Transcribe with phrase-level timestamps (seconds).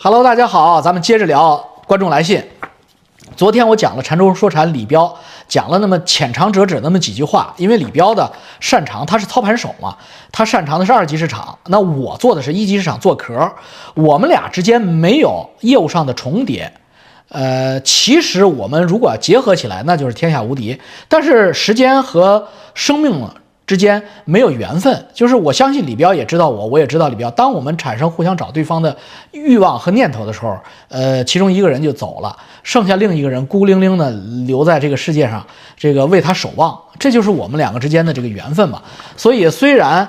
[0.00, 1.56] Hello，大家好，咱们接着聊
[1.88, 2.40] 观众来信。
[3.36, 5.12] 昨天我讲了禅中说禅李彪
[5.48, 8.30] 讲了那么浅尝辄止那么几句话，因为李彪的
[8.60, 9.96] 擅长他是操盘手嘛，
[10.30, 13.50] 他擅长的是二级市场，那我做的是一级市场做壳，
[13.94, 16.72] 我们俩之间没有业务上的重叠。
[17.30, 20.80] 呃，其实我们如果结合起来，那就是天下无敌。
[21.08, 23.28] 但是时间和生命。
[23.68, 27.30] 之间没有缘分，就是我相信李彪也知道我，我也知道李彪。
[27.32, 28.96] 当我们产生互相找对方的
[29.32, 30.56] 欲望和念头的时候，
[30.88, 34.10] 呃，其中一个人就走了，剩下另一个人孤零零的
[34.46, 38.80] 留在这个世界上，这个为他守望，这就是我们两个之间的这个缘分嘛。
[39.18, 40.08] 所以，虽然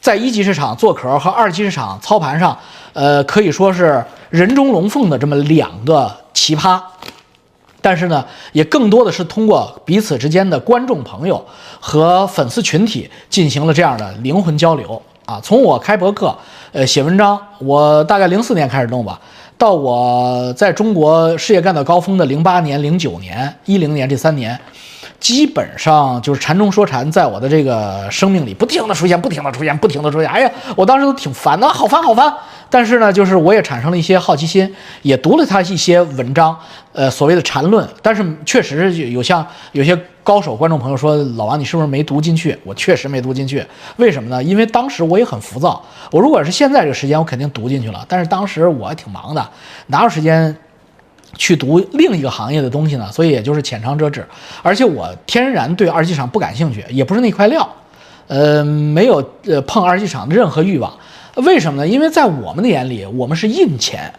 [0.00, 2.58] 在一级市场做壳和二级市场操盘上，
[2.94, 6.80] 呃，可以说是人中龙凤的这么两个奇葩。
[7.84, 11.44] 但是呢，也更多的是通过彼此之间的观众朋友
[11.78, 15.38] 和粉丝群体进行了这样的灵魂交流啊。
[15.42, 16.34] 从我开博客，
[16.72, 19.20] 呃，写文章，我大概零四年开始弄吧，
[19.58, 24.58] 到我在中国事业干到高峰的零八年、零九年、一零年这三年。
[25.20, 30.28] 基本上就是禅中说禅，在我的这个生命里不停的出现，不停的出现，不停的出现。
[30.28, 32.32] 哎呀，我当时都挺烦的，好烦好烦。
[32.68, 36.56] 但是呢，就是我也产生了一些好奇心，也读了他一些文章，
[36.92, 37.88] 呃，所谓的禅论。
[38.02, 42.58] 但是确实有像有些高手观众朋友说，老王你是不是没读进去？
[42.64, 43.64] 我确实没读进去。
[43.96, 44.42] 为什么呢？
[44.42, 45.80] 因为当时我也很浮躁。
[46.10, 48.04] 我如果是现在这个时间，我肯定读进去了。
[48.08, 49.48] 但是当时我还挺忙的，
[49.86, 50.54] 哪有时间？
[51.36, 54.26] 去读另一个行业的东西呢，所以也就是浅尝辄止，
[54.62, 57.68] 而且我天然对二级市场不感兴趣，也不是那块料，
[58.26, 60.92] 呃，没有呃碰二级市场的任何欲望。
[61.36, 61.88] 为什么呢？
[61.88, 64.12] 因为在我们的眼里，我们是印钱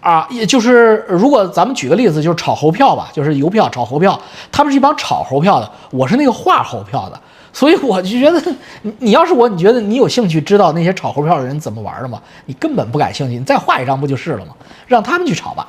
[0.00, 4.20] 啊，也就是如果咱们举个例子，就是炒猴票吧，就是邮票炒猴票，
[4.52, 7.20] 他们是一帮炒猴票的，我是那个画猴票的，
[7.52, 8.40] 所以我就觉得，
[9.00, 12.22] 你要是我，你觉得你有兴趣知道那些炒猴票的人怎么玩的吗？
[12.46, 14.54] 你根本不感兴趣，你再画一张不就是了吗？
[14.86, 15.66] 让他们去炒吧。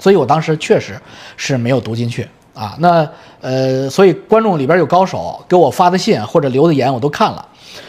[0.00, 1.00] 所以我当时确实
[1.36, 2.74] 是没有读进去啊。
[2.80, 3.08] 那
[3.40, 7.46] 呃，所以观众里边有高手给我发的信或者留的言我都看了。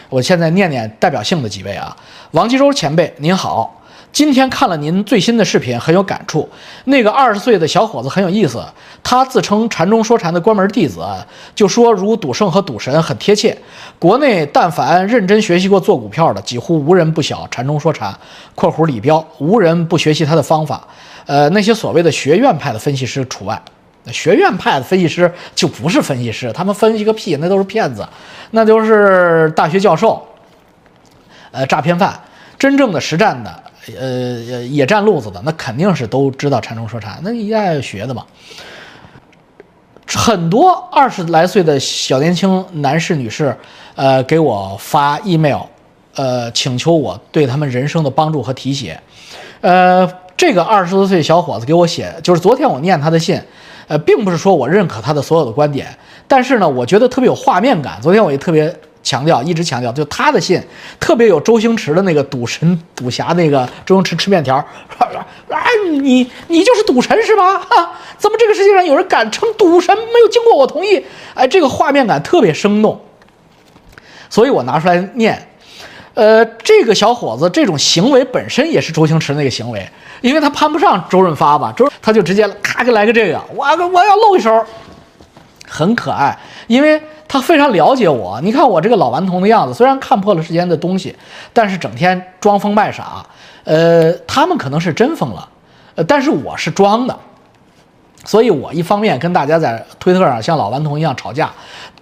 [0.10, 1.96] 我现在念念代表性的几位啊，
[2.32, 3.81] 王吉洲前辈您好，
[4.12, 6.48] 今天看了您最新的视频很有感触。
[6.86, 8.64] 那个二十岁的小伙子很有意思，
[9.02, 11.02] 他自称禅中说禅的关门弟子，
[11.56, 13.58] 就说如赌圣和赌神很贴切。
[13.98, 18.14] 国内但凡认真学习过做股票的，几乎无人不晓禅中说禅
[18.54, 20.86] （括弧李彪），无人不学习他的方法。
[21.26, 23.62] 呃，那些所谓的学院派的分析师除外，
[24.12, 28.06] 学院派的分析师就不是分析师，他们分析个屁，那都是骗子，
[28.50, 30.28] 那都是大学教授，
[31.52, 32.20] 呃，诈骗犯。
[32.58, 33.64] 真正的实战的，
[34.00, 38.26] 呃，野战路子的，那肯定是都知道禅中说禅，那一代学的嘛。
[40.08, 43.56] 很多二十来岁的小年轻男士女士，
[43.96, 45.62] 呃，给我发 email，
[46.16, 49.00] 呃，请求我对他们人生的帮助和提携，
[49.62, 50.12] 呃。
[50.38, 53.40] 这个二十多岁小伙子给我写，就是昨天我念他的信，
[53.88, 55.96] 呃，并不是说我认可他的所有的观点，
[56.28, 58.00] 但是呢，我觉得特别有画面感。
[58.02, 60.62] 昨天我也特别强调，一直强调，就他的信
[61.00, 64.66] 特别有周星驰的那个赌神赌侠那个周星驰吃面条，啊，
[66.02, 67.58] 你你就是赌神是吧？
[67.58, 71.04] 哈， 怎么这个世界上有人敢称赌神没有经过我同意？
[71.34, 73.02] 哎，这个画面感特别生动，
[74.30, 75.48] 所以我拿出来念。
[76.14, 79.88] 呃，这个小伙子这种行为本身也是周星驰那个行为。
[80.20, 84.64] 因为他攀不上周润发吧，周他就直接咔给来个这个，我我要露一手，
[85.68, 86.38] 很可爱，
[86.72, 88.40] 因为他非常了解我。
[88.42, 91.14] 你看我这个老顽童的样子，虽然看破了世间的东西，
[91.52, 93.26] 但是整天装疯卖傻。
[93.66, 95.50] 呃，他们可能是真疯了，
[95.96, 97.20] 呃，但是我是装的，
[98.24, 101.52] 所以我一方面跟大家在推特上像老顽童一样吵架，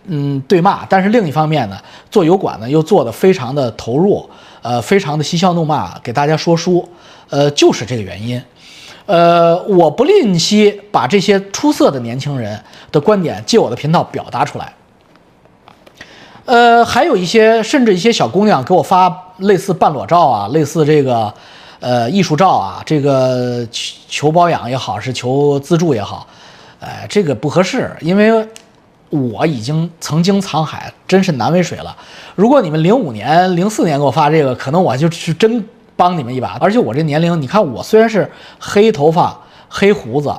[0.05, 1.77] 嗯，对骂，但是另一方面呢，
[2.11, 4.29] 做油管呢又做的非常的投入，
[4.61, 6.87] 呃，非常的嬉笑怒骂，给大家说书。
[7.31, 8.41] 呃，就是这个原因，
[9.09, 14.71] 呃，我不吝惜把这些出色的年轻人的观点借我的频道表达出来。
[16.45, 21.33] 呃，还有一些甚至一些小姑娘给我发类似半裸照啊，类似这个
[21.79, 26.27] 呃艺术照啊，这个求求包养也好，是求资助也好，
[26.79, 28.47] 哎，这个不合适，因为
[29.09, 31.97] 我已经曾经沧海，真是难为水了。
[32.35, 35.67] 如果你们零五年、零四年给我发这个，可能我就是真。
[35.99, 39.37] 帮你们一把，而且我这年龄，你看我虽然是黑头发、
[39.67, 40.33] 黑胡子，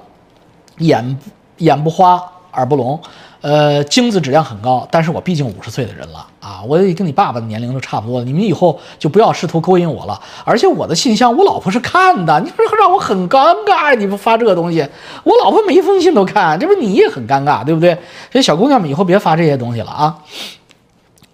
[0.79, 1.19] 眼
[1.59, 2.19] 眼不花、
[2.55, 2.99] 耳不聋，
[3.43, 8.25] 呃，精子质量很高，但是我毕竟五十岁的人了啊，我也跟你爸爸的年龄都差不多。
[8.25, 10.19] 你们以后就不要试图勾引我了。
[10.47, 13.95] 而且我的信箱，我老婆是看的，你不是让我很尴尬？
[13.95, 14.89] 你不发这个东西，
[15.25, 17.93] 我老婆每一封信都看，这不你也很尴尬，对不对？
[18.33, 20.19] 所以小姑娘们以后别发这些东西了啊。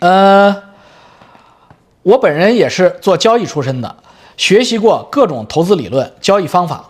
[0.00, 0.56] 呃，
[2.02, 3.94] 我本人也是做交易出身的。
[4.36, 6.84] 学习过各种投资理论、交易方法。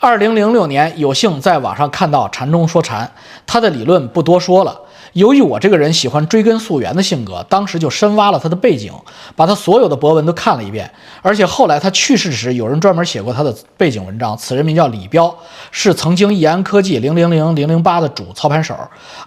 [0.00, 3.10] 二零零六年，有幸在网上看到禅中说禅，
[3.46, 4.80] 他的理论不多说了。
[5.14, 8.92] 由于我这个人喜欢追根溯源的性格，当时就深挖了他的背景，
[9.34, 10.88] 把他所有的博文都看了一遍。
[11.22, 14.36] 而且后来他去世时，有人专门写过他的背景文章。
[14.36, 15.34] 此人名叫李彪，
[15.70, 18.76] 是曾经易安科技零零零零零八的主操盘手，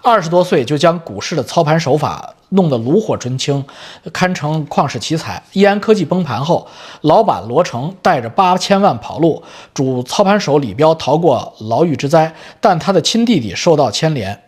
[0.02, 3.64] 二十多岁就将股市的操盘手法弄得炉火纯青，
[4.12, 5.42] 堪称旷世奇才。
[5.52, 6.66] 易安科技崩盘后，
[7.02, 9.42] 老板罗成带着八千万跑路，
[9.74, 14.42] 主操盘手李彪逃过牢狱之灾，但他的亲弟弟受到牵连。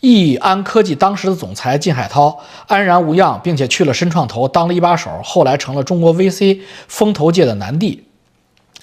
[0.00, 8.04] 易安科技当时的总裁靳海涛安然无恙，并且去了深创投当了一把手，后来成了中国 VC 风投界的男帝。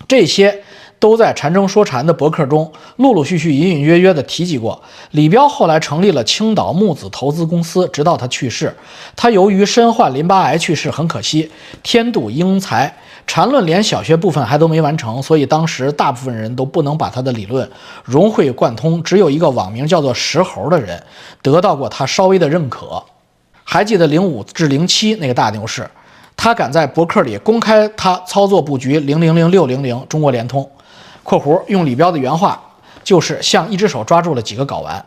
[0.08, 0.64] 这些
[1.00, 4.82] 都在禅中说禅的博客中陆陆续续、隐隐约约地提及过。
[5.12, 8.76] 李彪后来成立了青岛木子投资公司，直到他去世。
[9.16, 11.50] 他由于身患淋巴癌去世，很可惜。
[11.82, 12.94] 天妒英才。
[13.28, 17.70] 禅论连小学部分还都没完成，所以当时大部分人都不能把他的理论
[18.04, 19.04] 融会贯通。
[19.04, 21.04] 只有一个网名叫做石猴的人
[21.44, 23.04] 得到过他稍微的认可。
[23.64, 25.88] 还记得零五至零七那个大牛市，
[26.36, 30.68] 他敢在博客里公开他操作布局零零零六零零中国联通
[31.24, 32.62] （括弧用李彪的原话
[33.04, 35.04] 就是像一只手抓住了几个睾丸），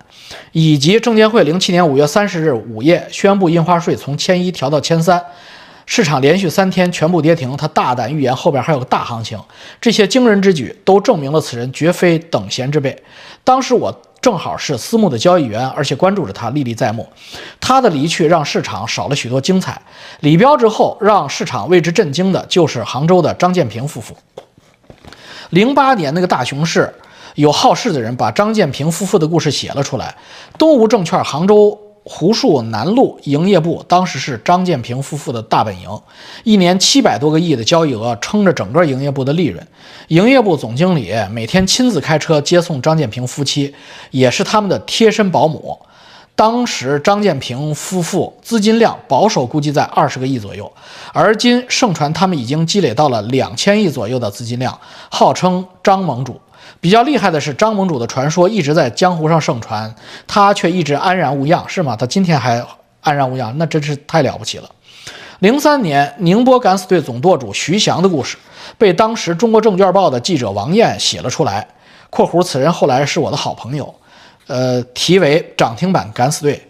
[0.53, 5.23] 以及证监会零七年五月三十日午夜宣布印花税从千一调到千三。
[5.85, 9.39] 市场连续三天全部跌停，他大胆预言后边还有个大行情，
[9.81, 12.97] 这些惊人之举都证明了此人绝非等闲之辈。
[13.43, 17.07] 当时我正好是私募的交易员，而且关注着他，历历在目。
[17.61, 19.83] 他的离去让市场少了许多精彩。
[20.21, 24.17] 李彪之后，让市场为之震惊的就是杭州的张建平夫妇。
[25.53, 26.91] 零八年那个大熊市，
[27.35, 30.15] 有好事的人把张建平夫妇的故事写了出来。
[30.59, 31.79] 东吴证券杭州。
[32.05, 35.89] 湖墅南路营业部当时是张建平夫妇的大本营，
[36.43, 39.65] 一年七百多个亿的交易额撑着整个营业部的利润。
[40.09, 43.73] 营业部总经理每天亲自开车接送张建平夫妻，
[44.11, 45.79] 也是他们的贴身保姆。
[46.35, 50.71] 当时张建平夫妇资金量保守估计在二十个亿左右，
[51.13, 54.77] 而今盛传他们已经积累到了两千亿左右的资金量，
[55.11, 56.41] 号称张盟主。
[56.81, 59.95] 比较厉害的是，张盟主的传说一直在江湖上盛传，
[60.27, 61.95] 他却一直安然无恙，是吗？
[61.95, 62.65] 他今天还
[63.03, 64.69] 安然无恙，那真是太了不起了。
[65.41, 68.37] 零三年，宁波敢死队总舵主徐翔的故事
[68.79, 71.67] 被当时中国证券报的记者王艳写了出来
[72.11, 73.93] （括弧此人后来是我的好朋友），
[74.53, 76.61] 呃，题为涨停板敢死队，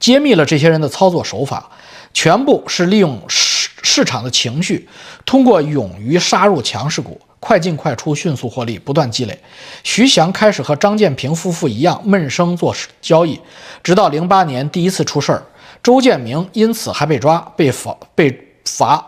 [0.00, 1.70] 揭秘了这些人的操作手法，
[2.14, 4.88] 全部是利用市市场的情绪，
[5.26, 7.20] 通过勇于杀入强势股。
[7.38, 9.38] 快进快出，迅速获利，不断积累。
[9.82, 13.38] 徐翔开始和张建平夫妇一样闷声做交易，
[13.82, 15.42] 直到零八年第一次出事儿，
[15.82, 19.04] 周建明因此还被抓、被罚、被罚。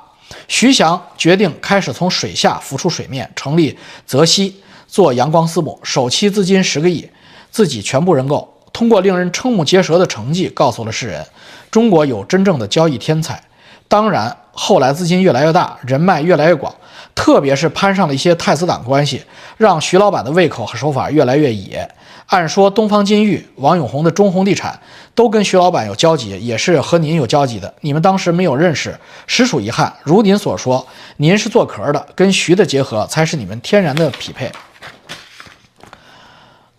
[0.48, 4.54] 徐翔决定开始从水下浮出水面，成立泽熙
[4.86, 7.08] 做阳光私募，首期资金十个亿，
[7.54, 8.52] 自己全部认购。
[8.72, 11.24] 通过令人瞠目结舌的成绩，告诉了世人，
[11.70, 13.40] 中国有真正的交易天才。
[13.86, 16.74] 当然，后来资金越来越大，人脉越来越广。
[17.14, 19.22] 特别是攀上了一些太子党关系，
[19.56, 21.88] 让徐老板的胃口和手法越来越野。
[22.26, 24.80] 按说东方金玉、王永红的中红地产
[25.14, 27.72] 都跟徐老板有交集，也是和您有交集的。
[27.82, 28.98] 你们当时没有认识，
[29.28, 29.94] 实属遗憾。
[30.02, 30.84] 如您所说，
[31.18, 34.50] 您是做壳的，跟徐的结合才是你们天然的匹配。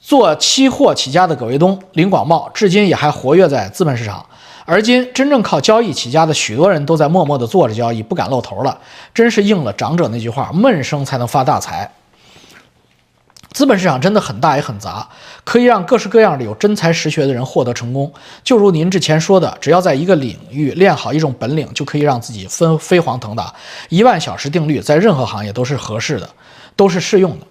[0.05, 4.23] 做期货起家的葛卫东、林广茂，至今也还活跃在资本市场。
[4.63, 8.77] 而今，真正靠交易起家的许多人都在默默地做着交易，不敢露头了。
[9.15, 11.91] 真是应了长者那句话：“闷声才能发大财。”
[13.51, 15.09] 资本市场真的很大也很杂，
[15.43, 18.13] 可以让各式各样的有真才实学的人获得成功。
[18.43, 23.51] 就如您之前说的，只要在一个领域练好一种本领，就可以让自己飞飞黄腾达。
[23.89, 26.29] 一万小时定律在任何行业都是合适的，
[26.75, 27.47] 都是适用的。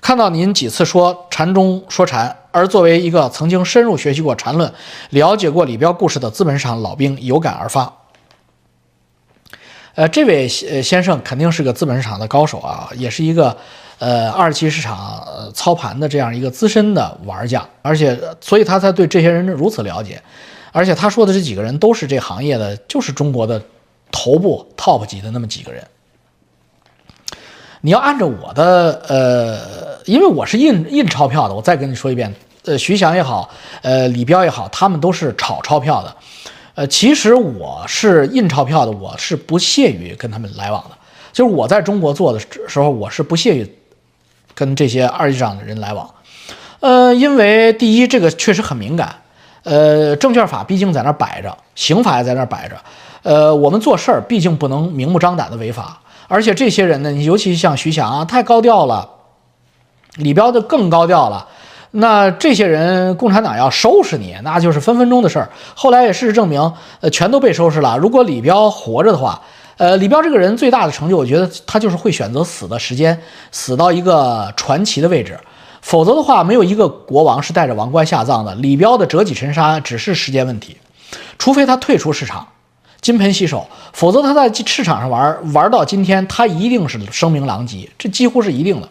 [0.00, 4.72] 看到您几次说禅中说禅，而作为一个曾经深入学习过禅论、
[5.10, 7.92] 了解过李彪故事的资本市场老兵，有感而发。
[9.94, 13.54] 呃，这位先生肯定是个资本市场的高手啊，也是一个
[13.98, 20.20] 呃二级市场操盘的这样一个资深的玩家，而且所以他才对这些人如此了解。
[20.72, 23.60] 而且他说的这几个人都是这行业的，就是中国的
[24.12, 25.84] 头部 top 级的那么几个人。
[27.82, 32.34] 你要按照我的呃，因为我是印印钞票的，我再跟你说一遍，
[32.66, 33.48] 呃，徐翔也好，
[33.80, 36.14] 呃，李彪也好，他们都是炒钞票的，
[36.74, 40.90] 呃，其实我是印钞票的，我是不屑于跟他们来往的，
[41.32, 43.66] 就是我在中国做的时候，我是不屑于
[44.54, 46.08] 跟这些二级市场的人来往，
[46.80, 49.14] 呃，因为第一，这个确实很敏感，
[49.62, 52.76] 呃，证券法毕竟在那摆着，刑法也在那摆着，
[53.22, 55.98] 呃，我们做事儿毕竟不能明目张胆的违法。
[56.30, 59.10] 而且这些人呢，你尤其像徐翔啊，太高调了，
[60.14, 61.48] 李彪就更高调了。
[61.90, 65.50] 那这些人，共产党要收拾你，那就是分分钟的事儿。
[65.74, 67.98] 后来也事实证明，呃，全都被收拾了。
[67.98, 69.42] 如果李彪活着的话，
[69.76, 73.20] 呃，李彪这个人最大的成就，我觉得他就是会选择死的时间，
[73.50, 75.36] 死到一个传奇的位置。
[75.82, 78.54] 否则的话，没有一个国王是带着王冠下葬的。
[78.54, 80.76] 李彪的折戟沉沙只是时间问题，
[81.38, 82.46] 除非他退出市场，
[83.00, 88.88] 金盆洗手，否则他在市场上玩玩到今天，他一定是声名狼藉，这几乎是一定的。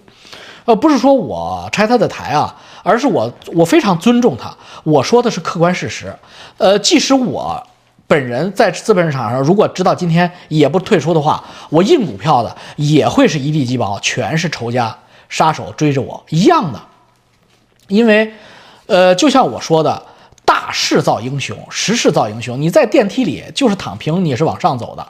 [0.65, 2.55] 呃，不是说我拆他的台啊。
[2.81, 4.49] 而是我，我非常尊重他。
[4.85, 6.15] 我说的是客观事实。
[6.57, 7.61] 呃，即使我
[8.07, 14.97] 本人在资本市场上，如果直到今天也不退出的话，我印股票的也会是一地鸡毛，全是仇家
[15.27, 16.81] 杀手追着我一样的。
[17.89, 18.33] 因为，
[18.87, 20.01] 呃，就像我说的，
[20.71, 22.59] 势造英雄，时势造英雄。
[22.59, 25.07] 你在电梯里就是躺平，你是往上走的。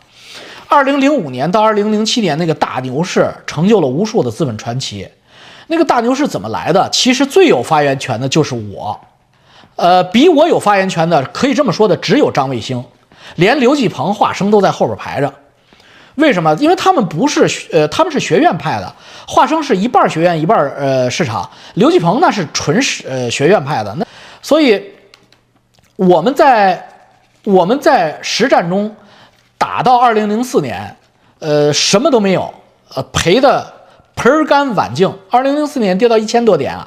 [0.68, 5.08] 二零零五年到二零零七年那个大牛市，成就了无数的资本传奇。
[5.68, 6.90] 那个大牛市怎么来的？
[6.92, 9.00] 其实最有发言权的就是我，
[9.76, 12.84] 呃，比我有发言权的，可以这么说的，只有张卫星，
[13.36, 15.34] 连刘继鹏、华生都在后边排着。
[16.16, 16.54] 为什么？
[16.60, 18.94] 因为他们不是，呃，他们是学院派的，
[19.28, 23.96] 华生是一半学院一半呃市场，刘继鹏那是纯是呃学院派的。
[23.96, 24.06] 那
[24.42, 24.84] 所以
[26.08, 26.88] 我们在
[27.44, 28.96] 我们在实战中
[29.58, 30.96] 打到二零零四年，
[31.40, 32.54] 呃，什么都没有，
[32.96, 33.74] 呃，赔的。
[34.16, 36.86] 盆干碗净，二零零四年跌到一千多点啊，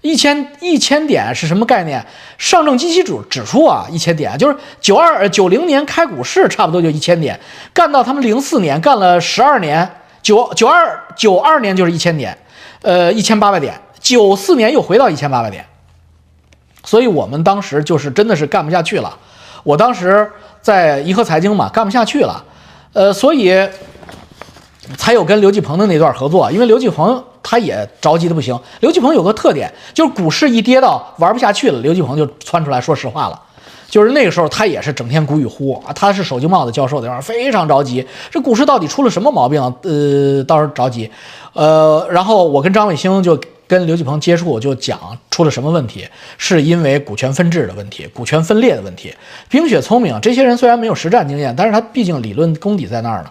[0.00, 2.04] 一千一千点是什么概念？
[2.36, 7.38] 上证基期指指数啊，一千点就是九二九零年开股市差不多就一千点，
[7.72, 9.88] 干到他们零四年干了十二年，
[10.20, 12.36] 九九二九二年就是一千点，
[12.82, 15.64] 呃一千八百点，九四年又回到一千八百点，
[16.84, 19.12] 所以我们当时就是真的是干不下去了，
[19.64, 20.30] 我当时
[20.62, 22.44] 在颐和财经嘛，干不下去了，
[22.92, 23.52] 呃，所以。
[24.98, 28.54] 才有跟刘继鹏的那段合作，因为刘继鹏他也着急的不行。
[28.80, 33.40] 刘继鹏有个特点，就是股市一跌到玩不下去了，刘继鹏就窜出来说实话了。
[33.88, 37.18] 就是那个时候他也是整天鼓与呼啊，他是首经贸的教授，对吧？
[37.18, 39.58] 非常着急，这股市到底出了什么毛病？
[39.84, 41.10] 呃，到时候着急。
[41.54, 49.14] 呃，然后我跟张卫星就跟刘继鹏接触，就讲出了什么问题，是因为股权分置的问题，股权分裂的问题。
[49.48, 53.30] 冰雪聪明，这些人虽然没有实战经验，但是他毕竟理论功底在那儿呢。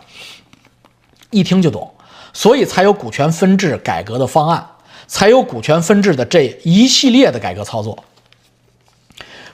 [1.32, 1.92] 一听就懂，
[2.32, 4.68] 所以才有股权分置改革的方案，
[5.08, 8.04] 才有股权分置的这一系列的改革操作。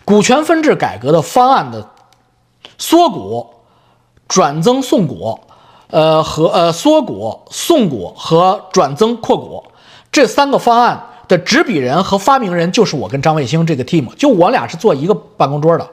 [0.04, 1.88] 股权分置改革的方案的
[2.78, 3.48] 缩股、
[4.28, 5.40] 转增送股，
[5.90, 9.64] 呃和呃缩股、送股和转增扩股
[10.12, 15.88] 这三个方案的执笔人和发明人就是我跟张卫星这个 team，就我俩是坐一个办公桌的。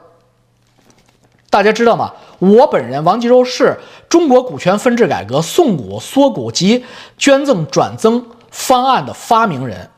[1.49, 2.11] 大家知道吗？
[2.39, 6.83] 我本人王吉洲是中国股权分置改革送股、缩股及
[7.17, 9.89] 捐赠转增方案的发明人。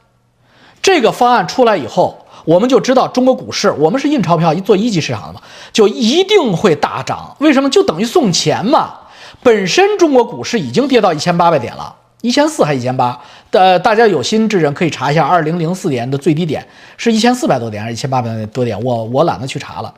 [0.82, 5.42] 这个方案出来以后，我们就知道中国股市，我们是印钞票一做一级市场的嘛，
[5.74, 7.36] 就一定会大涨。
[7.40, 7.70] 为什么？
[7.70, 8.94] 就等于送钱嘛。
[9.42, 13.20] 本身中国股市已经跌到一千八百点了，一千四还一千八？
[13.52, 16.66] 呃，大家有心之人可以查一下，二零零四年的最低点
[16.98, 18.82] 是一千四百多点还是一千八百多点？
[18.84, 19.94] 我我懒得去查了。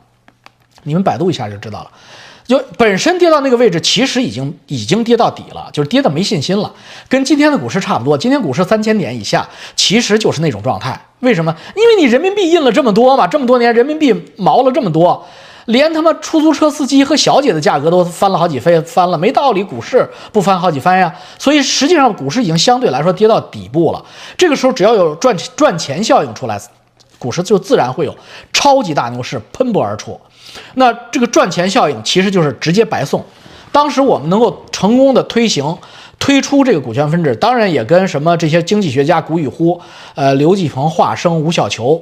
[0.84, 1.90] 你们百度一下就知道了，
[2.44, 6.72] 就本身跌到那个位置，其实已经已经跌到底了，就是跌的没信心了，
[7.08, 8.18] 跟今天的股市差不多。
[8.18, 11.00] 今天股市三千点以下，其实就是那种状态。
[11.20, 11.54] 为什么？
[11.76, 15.24] 因为你人民币印了这么多嘛，这么多年人民币毛了这么多，
[15.66, 21.14] 连他妈出租车司机和小姐的价格都翻了好几番，翻了，没道理股市不翻好几番呀。
[21.38, 24.04] 所以实际上股市已经相对来说跌到底部了。
[24.36, 26.60] 这个时候只要有赚赚钱效应出来，
[27.18, 28.16] 股市就自然会有
[28.52, 30.20] 超级大牛市喷薄而出。
[30.74, 33.24] 那这个赚钱效应其实就是直接白送。
[33.70, 35.78] 当时我们能够成功的推行、
[36.18, 39.80] 推出这个股权分置，当然也跟什么这些经济学家古雨呼，
[40.14, 41.98] 呃，刘继鹏、华生、吴小球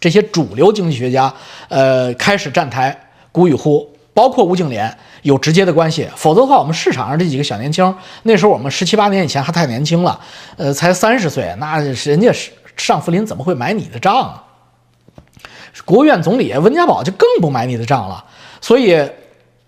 [0.00, 1.32] 这些主流经济学家，
[1.68, 2.96] 呃，开始站台
[3.32, 4.90] 古与呼，包括吴敬琏
[5.22, 6.08] 有直接的关系。
[6.16, 10.18] 否则的话，我们市场上这几个小年轻，那时候我们十七八年以前还太年轻了，
[10.56, 12.32] 呃，才三十岁，那人家
[12.76, 14.42] 上福林怎么会买你的账？
[15.84, 18.24] 国务院总理温家宝就更不买你的账了，
[18.60, 19.00] 所以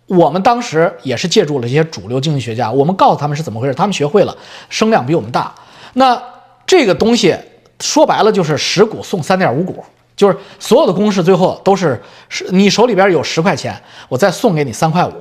[0.07, 4.37] 我们当时也是借助了这些主流经济学家，我们告诉他们是怎么回事，他们学会了，
[4.69, 5.55] 声量比我们大。
[5.93, 6.21] 那
[6.67, 7.37] 这个东西
[7.81, 9.85] 说白了就是十股送三点五股，
[10.21, 11.99] 就是所有的公式最后都是
[12.29, 13.75] 是你手里边有十块钱，
[14.07, 15.15] 我再送给你三块五，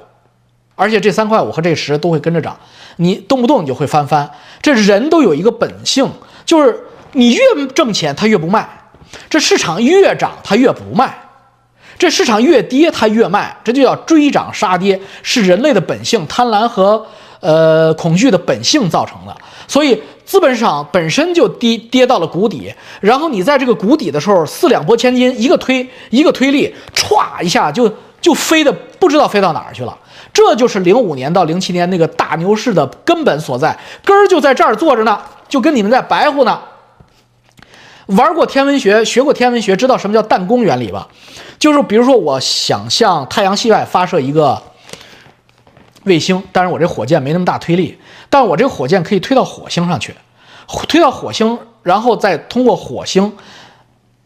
[0.75, 2.60] 而且这三块五和这十都会跟着涨，
[2.98, 4.29] 你动不动你就会翻番。
[4.62, 6.12] 这人都有一个本性，
[6.46, 6.77] 就是
[7.13, 8.68] 你越挣钱，他越不卖。
[9.29, 11.08] 这市场越涨，他越不卖；
[11.98, 13.56] 这市场越跌，他越卖。
[13.63, 17.06] 这就叫追涨杀跌，是人类的本性，贪婪和
[17.39, 19.34] 呃恐惧的本性造成的。
[19.65, 22.71] 所以资本市场本身就跌跌到了谷底，
[23.01, 29.98] 然后你在这个谷底的时候四两拨千斤，一个推一个推力，歘一下就就飞的不知道飞到哪儿去了。
[30.31, 36.62] 这就是零五年到零七年那个大牛市的根本所在，根儿就在这儿坐着呢，就跟你们在白乎呢。
[38.05, 41.07] 玩过天文学，学过天文学，知道什么叫弹弓原理吧？
[41.57, 44.62] 就是比如说，我想向太阳系外发射一个
[46.03, 47.98] 卫星，但是我这火箭没那么大推力，
[48.29, 50.15] 但我这个火箭可以推到火星上去，
[50.88, 53.36] 推到火星，然后再通过火星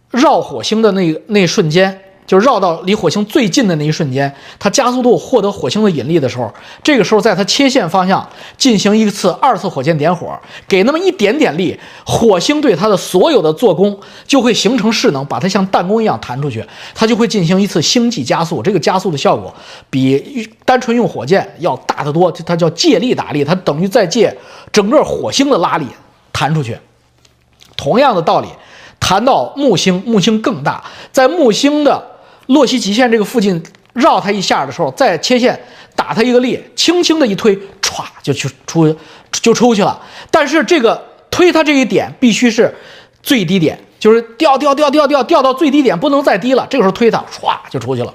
[0.10, 2.03] 绕火星的那那瞬间。
[2.26, 6.52] 就绕到离火星最近的那一瞬间，它加速度获得火星的引力的时候，
[6.82, 8.28] 这个时候在它切线方向
[8.58, 16.66] 进行一次二次火箭点火，给那么一点点力，火星对它的所有的做功就会形成势能，把它像弹弓一样弹出去，
[16.96, 18.64] 它就会进行一次星际加速。
[18.64, 19.54] 这个加速的效果
[19.90, 24.36] 比单纯用火箭要大得多，它叫借力打力，它等于在借
[24.72, 25.86] 整个火星的拉力
[26.32, 26.78] 弹出去。
[27.76, 28.48] 同样的道理，
[29.00, 32.13] 弹到木星，木星更大，在木星的。
[32.54, 33.62] 洛希极限这个附近
[33.94, 35.60] 绕它一下的时候，再切线
[35.96, 38.96] 打它一个力，轻轻的一推，歘就去出
[39.32, 40.00] 就出去了。
[40.32, 42.74] 但是这个推它这一点必须是
[43.22, 46.66] 最低点，就是掉掉掉掉掉掉到最低点，不能再低了。
[46.70, 48.14] 这个时候推它，歘就出去了。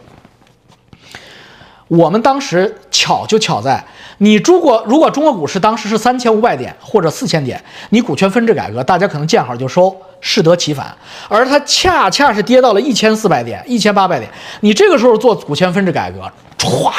[1.88, 3.82] 我们当时巧就巧在，
[4.18, 9.94] 你如果如果中国股市当时是三千五百点或者四千点，你股权分置改革，大家可能见好就收。
[10.20, 10.92] 适得其反，
[11.28, 14.28] 而它恰恰是跌到了一千四百点、一千八百点。
[14.62, 16.20] 你这个时候做股权分置改革，
[16.58, 16.92] 歘，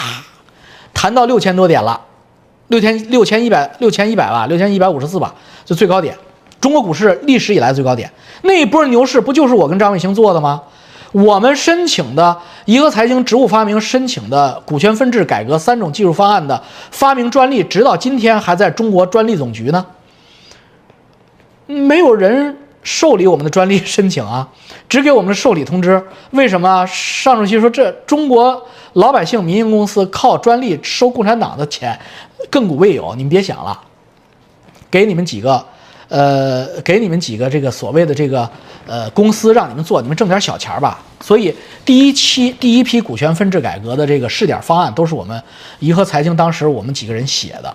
[0.93, 2.00] 弹到六千多点了，
[2.69, 6.17] 六千六千一百六千一百吧，六千一百五十四吧，就最高点。
[6.62, 8.10] 中国股市历史以来最高点，
[8.43, 10.62] 那一波牛市不就是我跟张卫星做的吗？
[11.12, 16.62] 我们申请的颐和财经职务发明申请的股权分置改革三种技术方案的
[16.92, 19.86] 发明专利，直到今天还在中国专利总局呢，
[21.68, 22.58] 没有人。
[22.82, 24.48] 受理我们的专利申请啊，
[24.88, 26.01] 只给我们受理通知。
[26.31, 26.86] 为什么？
[26.88, 32.00] 上主席说这中国老百姓、民营公司靠专利收共产党的钱，
[32.50, 33.14] 亘古未有。
[33.16, 33.77] 你们别想了，
[34.90, 35.64] 给你们几个，
[36.09, 38.50] 呃，给你们几个这个所谓的这个
[38.85, 41.00] 呃公司让你们做，你们挣点小钱吧。
[41.22, 45.41] 所以第一期第一批股权分置改革的这个试点方案都是我们
[45.79, 47.74] 颐和财经当时我们几个人写的，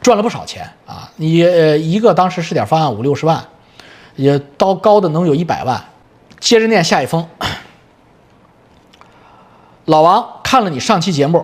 [0.00, 1.10] 赚了不少钱啊。
[1.16, 3.42] 你呃一个当时试点方案五六十万。
[4.14, 5.82] 也刀高的能有一百万。
[6.38, 7.26] 接着念下一封。
[9.86, 11.42] 老王看了你上期节目，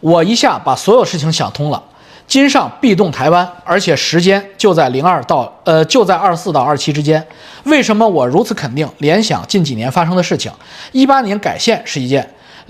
[0.00, 1.82] 我一下把所有事情想通了。
[2.28, 7.26] 金上必动台湾，而且时间就在零二到呃就在二四到二七之间。
[7.64, 8.86] 为什么我如此肯定？
[8.98, 10.52] 联想近几年发生的事情，
[10.92, 12.28] 一八年改线是一件，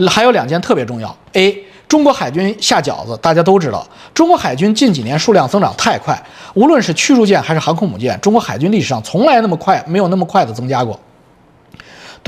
[0.08, 1.14] 还有两件特别重要。
[1.32, 3.84] A 中国海军下饺子，大家都知道。
[4.14, 6.16] 中国海军近几年数量增长太快，
[6.54, 10.98] 无论是驱逐舰还是航空母舰，中国海军历史上从来那么快，没有那么快的增加过。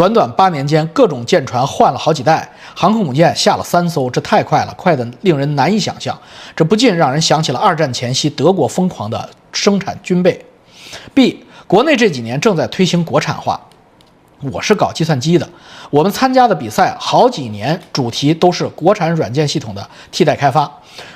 [0.01, 6.19] 短短八年间，各种舰船换了好几代，航空母舰下了三艘，这太快了，快得令人难以想象。
[6.57, 10.43] 这不禁让人想起了二战前夕德国疯狂的生产军备。
[11.13, 13.61] B 国内这几年正在推行国产化。
[14.41, 15.47] 我是搞计算机的，
[15.91, 20.71] 我们参加的比赛好几年主题都是国产软件系统的替代开发。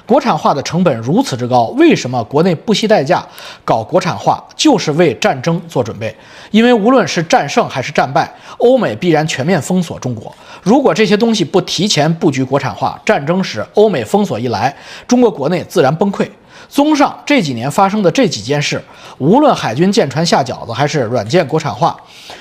[0.07, 3.27] 国产化的成本如此之高，为什么国内不惜代价
[3.65, 4.43] 搞国产化？
[4.55, 6.15] 就是为战争做准备。
[6.51, 10.35] 因为无论是战胜还是战败，欧美必然全面封锁中国。
[10.63, 14.75] 如果这些东西不提前布局国产化，战争时欧美封锁一来，
[15.09, 16.29] 中国国内自然崩溃。
[16.69, 18.83] 综上这几年发生的这几件事，
[19.19, 21.97] 无论海军舰船下饺子，还是软件国产化，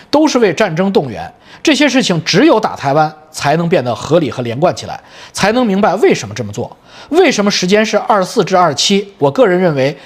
[0.09, 1.31] 都是为战争动员。
[1.61, 4.99] 这些事情只有打台湾，才能变得合理和连贯起来，
[5.31, 6.75] 才能明白为什么这么做。
[7.09, 9.13] 为什么时间是二四至二七？
[9.17, 9.97] 我个人认为，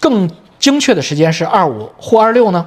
[0.00, 2.66] 更精确的时间是二五或二六呢？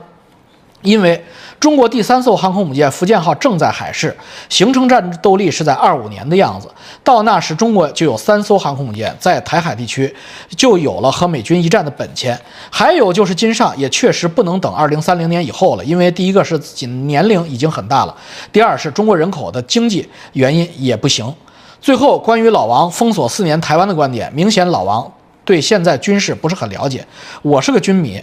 [0.81, 1.23] 因为
[1.61, 4.17] 中国第三艘航空母舰福建号正在海试，
[4.49, 6.67] 形成战斗力是在二五年的样子。
[7.03, 10.11] 到那时，中国就有三艘航空母舰在台海地区，
[10.57, 12.35] 就有了和美军一战的本钱。
[12.71, 18.15] 还有就是金上也确实不能等二零三零年以后了，因为第一个是自己年龄已经很大了，
[18.51, 21.31] 第二是中国人口的经济原因也不行。
[21.79, 25.13] 最后，关于老王封锁四年台湾的观点，明显老王
[25.45, 27.05] 对现在军事不是很了解。
[27.43, 28.19] 我是个军迷。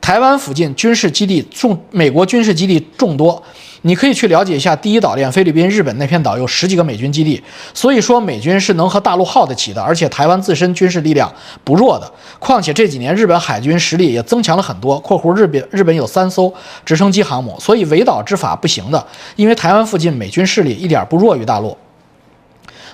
[0.00, 3.42] 台湾附近军事基地众，美国军事基地众多，
[3.82, 7.42] 你可以去了解一下第一岛链、菲律宾、日本那片岛有十几个美军基地，
[7.74, 11.32] 所以说美军是能和大陆耗得起的，而且台湾自身军事力量
[11.64, 12.08] 不弱的。
[12.38, 16.52] 况且这几年日本海军实力也增强了很多（括弧日本日本有三艘
[16.84, 19.04] 直升机航母），所以围岛之法不行的，
[19.34, 21.76] 因为台湾附近美军势力一点不弱于大陆。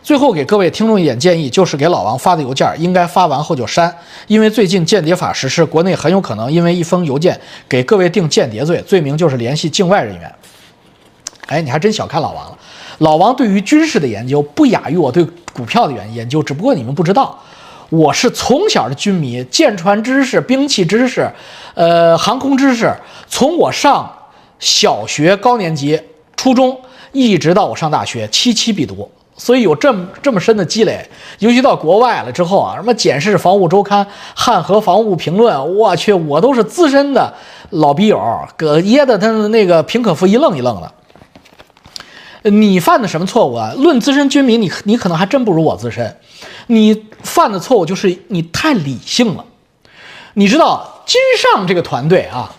[0.02, 3.94] 最后给各位听众一点建议，就是给老王发的邮件应该发完后就删，
[4.26, 10.34] 因为最近间谍法实施，国内很有可能因为一封邮件给各位定间谍罪，罪名就是联系境外人员。
[11.46, 12.58] 哎，你还真小看老王了。
[12.98, 17.38] 老王对于军事的研究不亚于我对股票的研研究，只不过你们不知道，
[17.88, 21.30] 我是从小的军迷，舰船知识、兵器知识，
[21.74, 22.92] 呃，航空知识，
[23.28, 24.10] 从我上
[24.58, 26.00] 小学高年级、
[26.36, 26.76] 初中
[27.12, 31.08] 一直到我上大学，期期必读，所以有这么这么深的积累。
[31.38, 37.32] 尤其到国外了之后啊，什么《简氏防务周刊》《汉和防务评论》，我去，我都是资深的
[37.70, 38.20] 老笔友，
[38.56, 40.92] 搁噎的他那个平可夫一愣一愣的。
[42.50, 43.72] 你犯的什么错误啊？
[43.76, 46.16] 论资深军迷，你你可能还真不如我资深。
[46.66, 49.44] 你犯的错误就是你太理性了。
[50.34, 52.52] 你知道金上这个团队啊，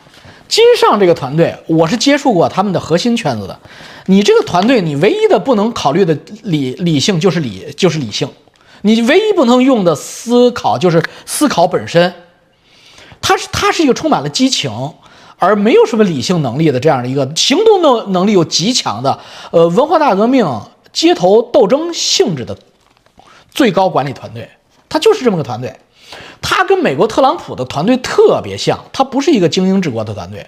[0.47, 3.59] 金上这个团队，我是接触过他们的核心圈子的。
[4.05, 8.29] 你这个团队，你唯一的不能考虑的理理性就是理就是理性，
[8.81, 12.13] 你唯一不能用的思考就是思考本身。
[13.21, 14.71] 他是他是一个充满了激情。
[15.39, 19.19] 而没有什么理性能力的这样的一个行动能能力又极强的，
[19.51, 20.47] 呃，文化大革命
[20.93, 22.57] 街头斗争性质的
[23.51, 24.47] 最高管理团队，
[24.87, 25.75] 他就是这么个团队。
[26.43, 30.45] 他跟美国特朗普的团队特别像，他不是一个精英治国的团队。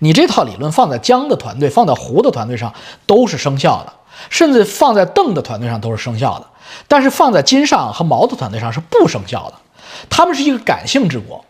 [0.00, 2.72] 你这套理论放在江的团队、放在胡的团队上
[3.06, 3.92] 都是生效的，
[4.30, 6.46] 甚至放在邓的团队上都是生效的，
[6.88, 9.54] 但是放在金上和毛的团队上是不生效的。
[10.08, 11.44] 他们是一个感性治国，